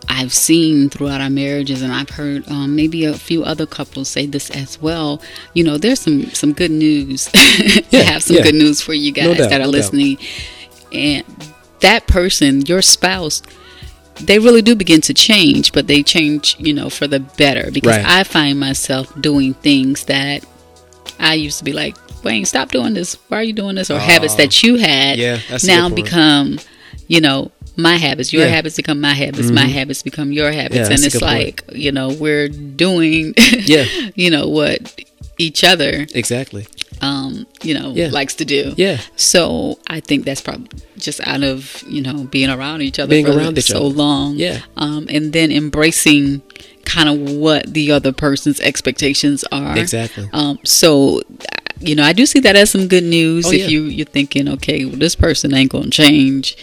I've 0.07 0.33
seen 0.33 0.89
throughout 0.89 1.21
our 1.21 1.29
marriages, 1.29 1.81
and 1.81 1.91
I've 1.91 2.09
heard 2.09 2.47
um, 2.49 2.75
maybe 2.75 3.05
a 3.05 3.13
few 3.13 3.43
other 3.43 3.65
couples 3.65 4.07
say 4.09 4.25
this 4.25 4.49
as 4.51 4.81
well. 4.81 5.21
You 5.53 5.63
know, 5.63 5.77
there's 5.77 5.99
some 5.99 6.25
some 6.31 6.53
good 6.53 6.71
news. 6.71 7.29
I 7.35 7.83
have 8.05 8.23
some 8.23 8.37
yeah. 8.37 8.43
good 8.43 8.55
news 8.55 8.81
for 8.81 8.93
you 8.93 9.11
guys 9.11 9.25
No 9.25 9.33
doubt, 9.35 9.49
that 9.49 9.55
are 9.61 9.65
no 9.65 9.71
doubt. 9.71 9.71
listening, 9.71 10.17
and 10.91 11.23
that 11.81 12.07
person, 12.07 12.61
your 12.65 12.81
spouse. 12.81 13.41
They 14.21 14.39
really 14.39 14.61
do 14.61 14.75
begin 14.75 15.01
to 15.01 15.13
change, 15.13 15.73
but 15.73 15.87
they 15.87 16.01
change, 16.01 16.55
you 16.57 16.73
know, 16.73 16.89
for 16.89 17.05
the 17.05 17.19
better. 17.19 17.69
Because 17.69 17.97
Right. 17.97 18.05
I 18.05 18.23
find 18.23 18.57
myself 18.57 19.11
doing 19.19 19.55
things 19.55 20.05
that 20.05 20.45
I 21.19 21.33
used 21.33 21.57
to 21.57 21.65
be 21.65 21.73
like, 21.73 21.97
Wayne, 22.23 22.45
stop 22.45 22.71
doing 22.71 22.93
this. 22.93 23.15
Why 23.27 23.39
are 23.39 23.43
you 23.43 23.51
doing 23.51 23.75
this? 23.75 23.91
Or 23.91 23.99
habits 23.99 24.35
that 24.35 24.63
you 24.63 24.77
had 24.77 25.19
Yeah, 25.19 25.39
now 25.65 25.89
become, 25.89 26.59
you 27.09 27.19
know, 27.19 27.51
my 27.77 27.97
habits. 27.97 28.31
Your 28.33 28.41
Yeah. 28.43 28.47
Mm-hmm. 28.47 28.55
habits 28.55 28.75
become 28.77 29.01
my 29.01 29.13
habits. 29.13 29.49
My 29.51 29.65
habits 29.65 30.01
become 30.03 30.31
your 30.31 30.51
habits. 30.51 30.75
Yeah, 30.89 30.95
and 30.95 31.03
it's 31.03 31.13
good 31.13 31.21
point. 31.21 31.45
like, 31.45 31.63
you 31.73 31.91
know, 31.91 32.09
we're 32.09 32.47
doing, 32.49 33.33
Yeah. 33.65 33.85
you 34.15 34.29
know, 34.29 34.47
what 34.47 35.01
each 35.37 35.63
other, 35.63 36.05
exactly 36.13 36.65
um, 37.01 37.45
you 37.61 37.73
know, 37.77 37.91
Yeah. 37.93 38.07
likes 38.07 38.35
to 38.35 38.45
do. 38.45 38.73
yeah 38.77 38.99
So 39.17 39.77
I 39.87 39.99
think 39.99 40.23
that's 40.23 40.39
probably 40.39 40.69
just 40.97 41.19
out 41.27 41.43
of, 41.43 41.83
you 41.89 42.01
know, 42.01 42.23
being 42.23 42.49
around 42.49 42.81
each 42.83 42.99
other 42.99 43.09
Being 43.09 43.25
for 43.25 43.33
around 43.37 43.57
each 43.57 43.65
so 43.65 43.87
other. 43.87 43.95
long. 43.95 44.37
Yeah. 44.37 44.61
Um, 44.77 45.07
and 45.09 45.33
then 45.33 45.51
embracing 45.51 46.41
kind 46.85 47.09
of 47.09 47.35
what 47.35 47.73
the 47.73 47.91
other 47.91 48.13
person's 48.13 48.61
expectations 48.61 49.43
are. 49.51 49.77
exactly 49.77 50.29
Um, 50.31 50.57
so, 50.63 51.21
you 51.79 51.95
know, 51.95 52.03
I 52.03 52.13
do 52.13 52.25
see 52.25 52.39
that 52.41 52.55
as 52.55 52.69
some 52.71 52.87
good 52.87 53.03
news. 53.03 53.45
Oh, 53.45 53.51
if 53.51 53.61
yeah. 53.61 53.67
you 53.67 53.83
you're 53.83 54.05
thinking, 54.05 54.47
okay, 54.49 54.85
well, 54.85 54.95
this 54.97 55.15
person 55.15 55.53
ain't 55.53 55.71
gonna 55.71 55.89
change, 55.89 56.57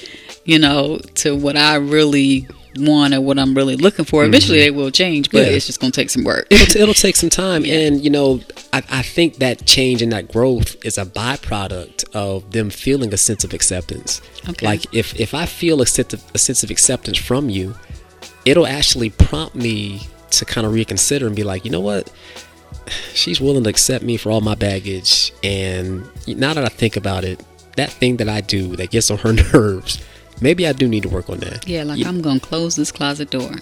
you 0.45 0.59
know, 0.59 0.99
to 1.17 1.37
what 1.37 1.57
I 1.57 1.77
really 1.77 2.47
want 2.77 3.13
or 3.13 3.21
what 3.21 3.39
I'm 3.39 3.55
really 3.55 3.77
looking 3.77 4.07
for. 4.07 4.25
Eventually, 4.25 4.59
they 4.61 4.71
will 4.71 4.91
change, 4.91 5.31
but 5.31 5.39
Mm-hmm. 5.43 5.51
Yeah. 5.51 5.57
it's 5.57 5.67
just 5.67 5.79
gonna 5.81 5.91
take 5.93 6.09
some 6.09 6.25
work. 6.25 6.47
it'll, 6.49 6.67
t- 6.67 6.81
it'll 6.81 6.95
take 6.95 7.17
some 7.17 7.29
time 7.45 7.65
and 7.67 8.03
you 8.03 8.09
know 8.09 8.41
I, 8.73 8.79
I 8.91 9.03
think 9.03 9.37
that 9.37 9.67
change 9.67 10.01
and 10.01 10.11
that 10.13 10.33
growth 10.33 10.83
is 10.85 10.97
a 10.97 11.05
byproduct 11.05 12.05
of 12.15 12.51
them 12.53 12.71
feeling 12.71 13.13
a 13.13 13.19
sense 13.19 13.45
of 13.45 13.53
acceptance 13.53 14.23
Okay. 14.49 14.65
like 14.67 14.95
if 14.95 15.19
if 15.21 15.35
i 15.35 15.45
feel 15.47 15.83
a 15.83 15.87
sense 15.87 16.15
of, 16.15 16.23
a 16.35 16.39
sense 16.39 16.63
of 16.65 16.71
acceptance 16.71 17.19
from 17.19 17.51
you 17.51 17.75
it'll 18.47 18.67
actually 18.67 19.11
prompt 19.11 19.55
me 19.55 20.01
to 20.31 20.45
kind 20.47 20.67
of 20.67 20.73
reconsider 20.73 21.27
and 21.27 21.37
be 21.37 21.45
like 21.45 21.65
you 21.67 21.71
know 21.71 21.81
what 21.81 22.11
she's 23.15 23.41
willing 23.41 23.65
to 23.65 23.71
accept 23.71 24.05
me 24.05 24.17
for 24.17 24.31
all 24.31 24.41
my 24.41 24.55
baggage 24.55 25.33
and 25.43 26.05
now 26.27 26.53
that 26.55 26.65
i 26.65 26.69
think 26.69 26.97
about 26.97 27.25
it 27.25 27.43
that 27.77 27.91
thing 27.91 28.17
that 28.19 28.29
i 28.29 28.41
do 28.41 28.75
that 28.77 28.91
gets 28.91 29.11
on 29.11 29.19
her 29.19 29.33
nerves 29.53 30.03
maybe 30.41 30.67
i 30.67 30.73
do 30.73 30.89
need 30.89 31.03
to 31.03 31.09
work 31.09 31.29
on 31.31 31.39
that 31.39 31.67
Yeah, 31.69 31.85
like 31.85 31.99
You- 31.99 32.07
I'm 32.07 32.21
gonna 32.23 32.41
close 32.41 32.77
this 32.77 32.91
closet 32.93 33.31
door. 33.31 33.53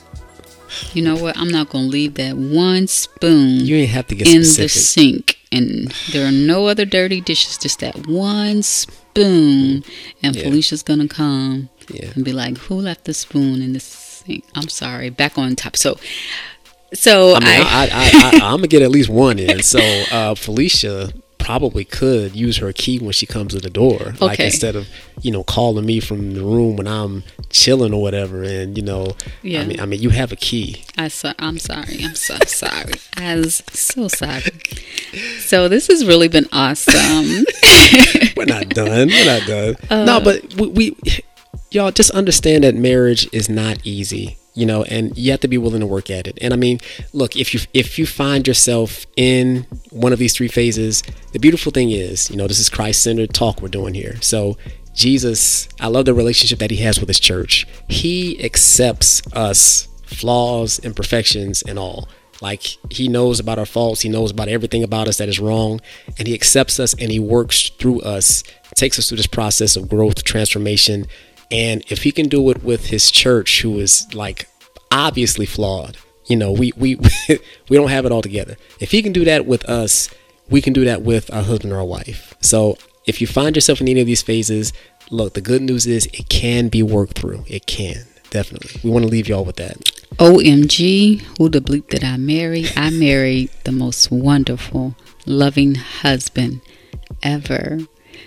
You 0.93 1.03
know 1.03 1.17
what? 1.17 1.37
I'm 1.37 1.49
not 1.49 1.69
gonna 1.69 1.89
leave 1.89 2.15
that 2.15 2.37
one 2.37 2.87
spoon 2.87 3.67
you 3.67 3.75
ain't 3.77 3.91
have 3.91 4.07
to 4.07 4.15
get 4.15 4.29
in 4.29 4.43
the 4.43 4.69
sink, 4.69 5.37
and 5.51 5.89
there 6.13 6.25
are 6.27 6.31
no 6.31 6.67
other 6.67 6.85
dirty 6.85 7.21
dishes. 7.21 7.59
Just 7.59 7.81
that 7.81 8.07
one 8.07 8.63
spoon, 8.63 9.83
and 10.23 10.37
Yeah. 10.37 10.45
Felicia's 10.45 10.85
gonna 10.85 11.09
come 11.09 11.69
yeah 11.89 12.11
and 12.15 12.25
be 12.25 12.33
like, 12.33 12.57
"Who 12.59 12.77
left 12.77 13.05
the 13.05 13.15
spoon 13.15 13.61
in 13.63 13.73
the 13.73 13.81
sink?" 13.81 14.45
I'm 14.55 14.69
sorry. 14.69 15.11
Back 15.11 15.37
on 15.37 15.57
top. 15.57 15.77
So, 15.77 15.99
so 16.94 17.35
I 17.35 17.40
mean, 17.40 17.48
I, 17.48 17.62
I, 17.62 17.88
I, 17.92 18.31
I, 18.42 18.53
I'm 18.53 18.57
gonna 18.59 18.68
get 18.68 18.83
at 18.83 18.90
least 18.90 19.09
one 19.09 19.38
in. 19.38 19.62
So 19.62 19.79
uh, 20.12 20.35
Felicia 20.35 21.12
probably 21.38 21.85
could 21.85 22.37
use 22.37 22.59
her 22.59 22.72
key 22.72 22.98
when 22.98 23.12
she 23.12 23.26
comes 23.26 23.55
to 23.55 23.61
the 23.61 23.70
door, 23.70 24.14
like 24.20 24.38
instead 24.38 24.76
of 24.76 24.88
you 25.22 25.33
know 25.33 25.42
calling 25.42 25.87
me 25.87 25.98
from 25.98 26.35
the 26.35 26.42
room 26.42 26.76
when 26.76 26.87
I'm 26.87 27.24
chilling 27.48 27.92
or 27.94 28.00
whatever. 28.03 28.42
And 28.42 28.76
you 28.76 28.85
know, 28.85 29.12
Yeah. 29.42 29.62
I 29.62 29.64
mean, 29.66 29.81
I 29.81 29.87
mean, 29.87 30.00
you 30.00 30.11
have 30.11 30.33
a 30.33 30.37
key. 30.37 30.85
I 30.96 31.09
so, 31.09 31.33
I'm 31.38 31.59
sorry. 31.59 32.05
I'm 32.05 32.14
so 32.14 32.37
sorry. 32.46 32.94
I 33.16 33.37
was 33.37 33.62
so 33.72 34.09
sorry. 34.09 34.42
So 35.40 35.68
this 35.68 35.88
has 35.88 36.07
really 36.07 36.29
been 36.29 36.46
awesome. 36.53 36.94
We're 38.37 38.44
not 38.46 38.68
done. 38.68 39.09
We're 39.09 39.26
not 39.26 39.46
done. 39.46 39.74
Uh. 39.90 40.05
no, 40.05 40.20
but 40.20 40.55
we, 40.55 40.68
we, 40.68 40.96
y'all 41.70 41.90
just 41.90 42.11
understand 42.12 42.64
that 42.64 42.74
marriage 42.74 43.29
is 43.33 43.48
not 43.48 43.79
easy. 43.85 44.37
You 44.61 44.66
know, 44.66 44.83
and 44.85 45.16
you 45.16 45.31
have 45.31 45.40
to 45.40 45.49
be 45.49 45.57
willing 45.57 45.81
to 45.81 45.87
work 45.87 46.11
at 46.11 46.27
it. 46.27 46.38
And 46.42 46.53
I 46.53 46.57
mean, 46.57 46.81
look, 47.14 47.35
if 47.35 47.55
you 47.55 47.61
if 47.73 47.99
you 47.99 48.05
find 48.07 48.46
yourself 48.46 49.07
in 49.16 49.66
one 49.90 50.12
of 50.12 50.18
these 50.18 50.35
three 50.35 50.49
phases, 50.49 51.03
the 51.33 51.38
beautiful 51.38 51.73
thing 51.73 51.90
is, 51.90 52.31
you 52.31 52.37
know, 52.37 52.46
this 52.46 52.61
is 52.61 52.68
Christ-centered 52.68 53.33
talk 53.33 53.62
we're 53.62 53.68
doing 53.68 53.94
here. 53.94 54.20
So 54.20 54.59
Jesus, 54.94 55.66
I 55.81 55.87
love 55.87 56.05
the 56.05 56.12
relationship 56.12 56.59
that 56.59 56.70
he 56.70 56.77
has 56.79 57.01
with 57.01 57.09
his 57.09 57.20
church. 57.20 57.66
He 57.88 58.42
accepts 58.44 59.23
us 59.33 59.88
flaws, 60.05 60.79
imperfections, 60.81 61.62
and 61.62 61.79
all. 61.79 62.07
Like 62.42 62.62
he 62.90 63.09
knows 63.09 63.40
about 63.40 63.59
our 63.59 63.66
faults, 63.66 64.03
he 64.03 64.11
knows 64.11 64.31
about 64.31 64.49
everything 64.49 64.83
about 64.83 65.09
us 65.09 65.16
that 65.18 65.29
is 65.29 65.40
wrong, 65.40 65.81
and 66.18 66.29
he 66.29 66.35
accepts 66.35 66.79
us 66.79 66.94
and 67.01 67.11
he 67.11 67.18
works 67.18 67.70
through 67.79 68.01
us, 68.01 68.42
takes 68.75 68.99
us 68.99 69.09
through 69.09 69.18
this 69.18 69.27
process 69.27 69.77
of 69.77 69.88
growth, 69.88 70.23
transformation. 70.23 71.07
And 71.51 71.83
if 71.88 72.05
he 72.05 72.12
can 72.12 72.29
do 72.29 72.49
it 72.51 72.62
with 72.62 72.87
his 72.87 73.11
church, 73.11 73.62
who 73.62 73.79
is 73.79 74.07
like 74.14 74.46
obviously 74.90 75.46
flawed, 75.46 75.96
you 76.26 76.37
know, 76.37 76.53
we 76.53 76.72
we 76.76 76.96
we 77.68 77.76
don't 77.76 77.90
have 77.90 78.05
it 78.05 78.12
all 78.12 78.22
together. 78.22 78.57
If 78.79 78.90
he 78.90 79.03
can 79.03 79.12
do 79.12 79.24
that 79.24 79.46
with 79.46 79.64
us, 79.66 80.09
we 80.48 80.61
can 80.61 80.72
do 80.72 80.85
that 80.85 81.03
with 81.03 81.33
our 81.33 81.42
husband 81.42 81.72
or 81.72 81.79
our 81.79 81.85
wife. 81.85 82.35
So 82.40 82.76
if 83.07 83.20
you 83.20 83.26
find 83.26 83.57
yourself 83.57 83.81
in 83.81 83.88
any 83.88 84.00
of 84.00 84.07
these 84.07 84.22
phases, 84.22 84.72
look, 85.11 85.35
the 85.35 85.40
good 85.40 85.62
news 85.62 85.87
is 85.87 86.07
it 86.07 86.29
can 86.29 86.68
be 86.68 86.83
worked 86.83 87.18
through. 87.18 87.44
It 87.48 87.66
can 87.66 88.05
definitely. 88.31 88.81
We 88.83 88.90
want 88.90 89.05
to 89.05 89.11
leave 89.11 89.29
y'all 89.29 89.44
with 89.44 89.57
that. 89.57 89.76
OMG, 90.18 91.20
who 91.38 91.48
the 91.48 91.61
bleep 91.61 91.88
did 91.88 92.05
I 92.05 92.16
marry? 92.16 92.66
I 92.76 92.90
married 92.90 93.50
the 93.64 93.72
most 93.72 94.11
wonderful, 94.11 94.94
loving 95.26 95.74
husband 95.74 96.61
ever. 97.22 97.79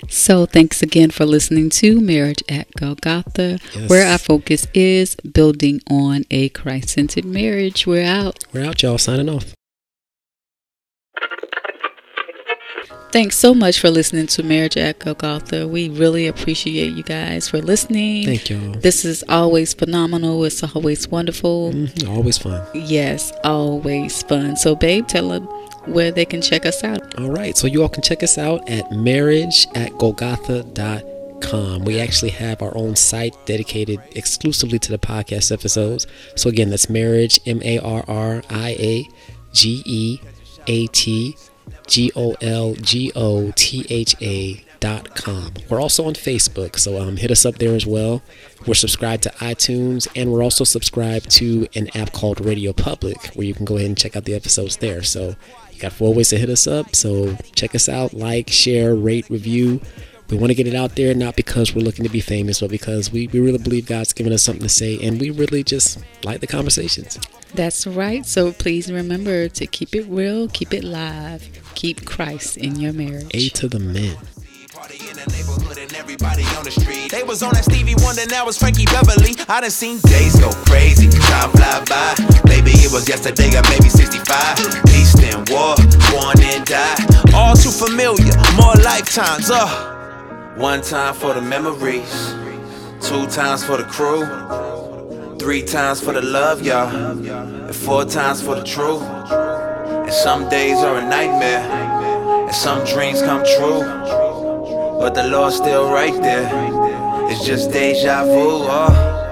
So, 0.10 0.46
thanks 0.46 0.82
again 0.82 1.12
for 1.12 1.26
listening 1.26 1.70
to 1.72 2.00
Marriage 2.00 2.44
at 2.50 2.72
Golgotha, 2.74 3.60
yes. 3.74 3.90
where 3.90 4.08
our 4.08 4.18
focus 4.18 4.68
is 4.74 5.16
building 5.16 5.82
on 5.90 6.24
a 6.30 6.50
Christ 6.50 6.90
centered 6.90 7.26
marriage. 7.26 7.88
We're 7.88 8.06
out. 8.06 8.44
We're 8.54 8.66
out, 8.66 8.82
y'all. 8.82 8.98
Signing 8.98 9.30
off. 9.30 9.54
Thanks 13.14 13.38
so 13.38 13.54
much 13.54 13.80
for 13.80 13.92
listening 13.92 14.26
to 14.26 14.42
Marriage 14.42 14.76
at 14.76 14.98
Golgotha. 14.98 15.68
We 15.68 15.88
really 15.88 16.26
appreciate 16.26 16.94
you 16.94 17.04
guys 17.04 17.48
for 17.48 17.62
listening. 17.62 18.26
Thank 18.26 18.50
you. 18.50 18.72
This 18.72 19.06
is 19.06 19.24
always 19.30 19.76
phenomenal. 19.76 20.44
It's 20.46 20.64
always 20.64 21.08
wonderful. 21.08 21.74
Mm-hmm. 21.74 22.10
Always 22.10 22.40
fun. 22.40 22.66
Yes, 22.74 23.32
always 23.44 24.24
fun. 24.24 24.56
So, 24.56 24.76
babe, 24.76 25.06
tell 25.06 25.30
them 25.30 25.44
where 25.86 26.10
they 26.10 26.26
can 26.26 26.42
check 26.42 26.66
us 26.66 26.84
out. 26.84 27.20
All 27.20 27.30
right. 27.30 27.56
So, 27.56 27.68
you 27.68 27.84
all 27.84 27.90
can 27.90 28.02
check 28.02 28.24
us 28.24 28.40
out 28.40 28.68
at 28.68 28.92
marriage 28.92 29.68
at 29.76 29.92
golgotha.com. 30.00 31.86
We 31.86 32.00
actually 32.00 32.32
have 32.32 32.64
our 32.64 32.76
own 32.76 32.96
site 32.96 33.36
dedicated 33.46 34.00
exclusively 34.16 34.80
to 34.80 34.92
the 34.92 34.98
podcast 34.98 35.52
episodes. 35.52 36.08
So, 36.36 36.50
again, 36.50 36.72
that's 36.72 36.90
marriage, 36.90 37.40
M 37.46 37.62
A 37.62 37.78
R 37.78 38.04
R 38.08 38.42
I 38.50 38.76
A 38.80 39.08
G 39.52 39.84
E 39.86 40.20
A 40.66 40.88
T 40.88 41.38
G 41.88 42.12
O 42.16 42.36
L 42.42 42.76
G 42.76 43.12
O 43.16 43.52
T 43.56 43.86
H 43.90 44.16
A 44.22 44.64
dot 44.80 45.16
com. 45.16 45.54
We're 45.70 45.80
also 45.80 46.06
on 46.06 46.14
Facebook, 46.14 46.78
so 46.78 47.02
um, 47.02 47.18
hit 47.18 47.32
us 47.32 47.46
up 47.46 47.56
there 47.56 47.74
as 47.74 47.86
well. 47.86 48.22
We're 48.68 48.74
subscribed 48.74 49.24
to 49.24 49.30
iTunes, 49.32 50.08
and 50.16 50.32
we're 50.32 50.44
also 50.44 50.64
subscribed 50.64 51.30
to 51.32 51.68
an 51.76 51.90
app 51.96 52.12
called 52.12 52.44
Radio 52.44 52.74
Public, 52.74 53.28
where 53.36 53.48
you 53.48 53.54
can 53.54 53.66
go 53.66 53.78
ahead 53.78 53.88
and 53.88 53.98
check 53.98 54.16
out 54.16 54.26
the 54.26 54.36
episodes 54.36 54.78
there. 54.78 55.02
So 55.04 55.36
you 55.72 55.80
got 55.80 55.94
four 55.94 56.14
ways 56.14 56.30
to 56.30 56.38
hit 56.38 56.50
us 56.50 56.68
up. 56.68 56.96
So 56.96 57.38
check 57.56 57.76
us 57.76 57.88
out, 57.88 58.14
like, 58.14 58.50
share, 58.50 58.94
rate, 58.96 59.30
review. 59.30 59.80
We 60.30 60.38
want 60.38 60.52
to 60.52 60.56
get 60.56 60.68
it 60.68 60.76
out 60.76 60.96
there 60.96 61.14
not 61.14 61.36
because 61.36 61.76
we're 61.76 61.84
looking 61.84 62.06
to 62.06 62.12
be 62.12 62.22
famous, 62.22 62.62
but 62.62 62.70
because 62.70 63.12
we, 63.12 63.28
we 63.28 63.40
really 63.40 63.58
believe 63.60 63.86
God's 63.86 64.14
given 64.14 64.34
us 64.34 64.42
something 64.42 64.64
to 64.64 64.70
say, 64.70 65.00
and 65.06 65.20
we 65.20 65.30
really 65.30 65.64
just 65.64 66.00
like 66.24 66.40
the 66.40 66.48
conversations. 66.48 67.20
That's 67.54 67.86
right. 67.86 68.26
So 68.26 68.52
please 68.52 68.92
remember 68.92 69.48
to 69.48 69.68
keep 69.68 69.96
it 69.96 70.06
real, 70.08 70.48
keep 70.48 70.74
it 70.74 70.84
live, 70.84 71.48
keep 71.76 72.06
Christ 72.06 72.58
in 72.58 72.78
your 72.78 72.94
marriage. 72.94 73.30
A 73.34 73.50
to 73.50 73.68
the 73.68 73.80
men. 73.80 74.18
Everybody 75.96 76.44
on 76.58 76.64
the 76.64 76.72
street. 76.72 77.12
They 77.12 77.24
was 77.24 77.42
on 77.42 77.54
that 77.54 77.64
Stevie 77.64 77.96
Wonder, 78.04 78.26
now 78.30 78.48
it's 78.48 78.58
Frankie 78.58 78.86
Beverly. 78.86 79.36
I 79.48 79.62
done 79.62 79.72
seen 79.72 80.00
days 80.02 80.38
go 80.40 80.52
crazy, 80.66 81.08
time 81.10 81.50
fly 81.52 81.84
by. 81.90 82.14
Maybe 82.46 82.72
it 82.72 82.92
was 82.92 83.08
yesterday 83.08 83.50
or 83.58 83.64
maybe 83.70 83.90
65. 83.90 84.24
Peace 84.86 85.16
and 85.24 85.48
war, 85.50 85.76
born 86.12 86.38
and 86.44 86.66
die. 86.66 86.96
All 87.34 87.56
too 87.56 87.72
familiar, 87.72 88.36
more 88.58 88.76
lifetimes. 88.84 89.50
Uh. 89.50 90.54
One 90.58 90.82
time 90.82 91.14
for 91.14 91.34
the 91.34 91.42
memories, 91.42 92.34
two 93.02 93.26
times 93.28 93.64
for 93.64 93.78
the 93.78 93.86
crew. 93.86 94.24
Three 95.40 95.64
times 95.64 96.00
for 96.00 96.14
the 96.14 96.22
love, 96.22 96.62
y'all. 96.62 96.90
And 96.90 97.76
four 97.76 98.06
times 98.06 98.42
for 98.42 98.56
the 98.56 98.64
truth. 98.64 99.02
And 99.02 100.14
some 100.14 100.50
days 100.50 100.78
are 100.78 100.98
a 100.98 101.02
nightmare. 101.02 101.62
And 102.48 102.56
some 102.56 102.84
dreams 102.86 103.22
come 103.22 103.44
true. 103.58 103.82
But 105.00 105.16
the 105.16 105.28
Lord's 105.28 105.58
still 105.58 105.92
right 105.92 106.14
there. 106.22 106.50
It's 107.30 107.46
just 107.46 107.72
deja 107.72 108.26
vu. 108.26 108.66
Oh. 108.70 109.23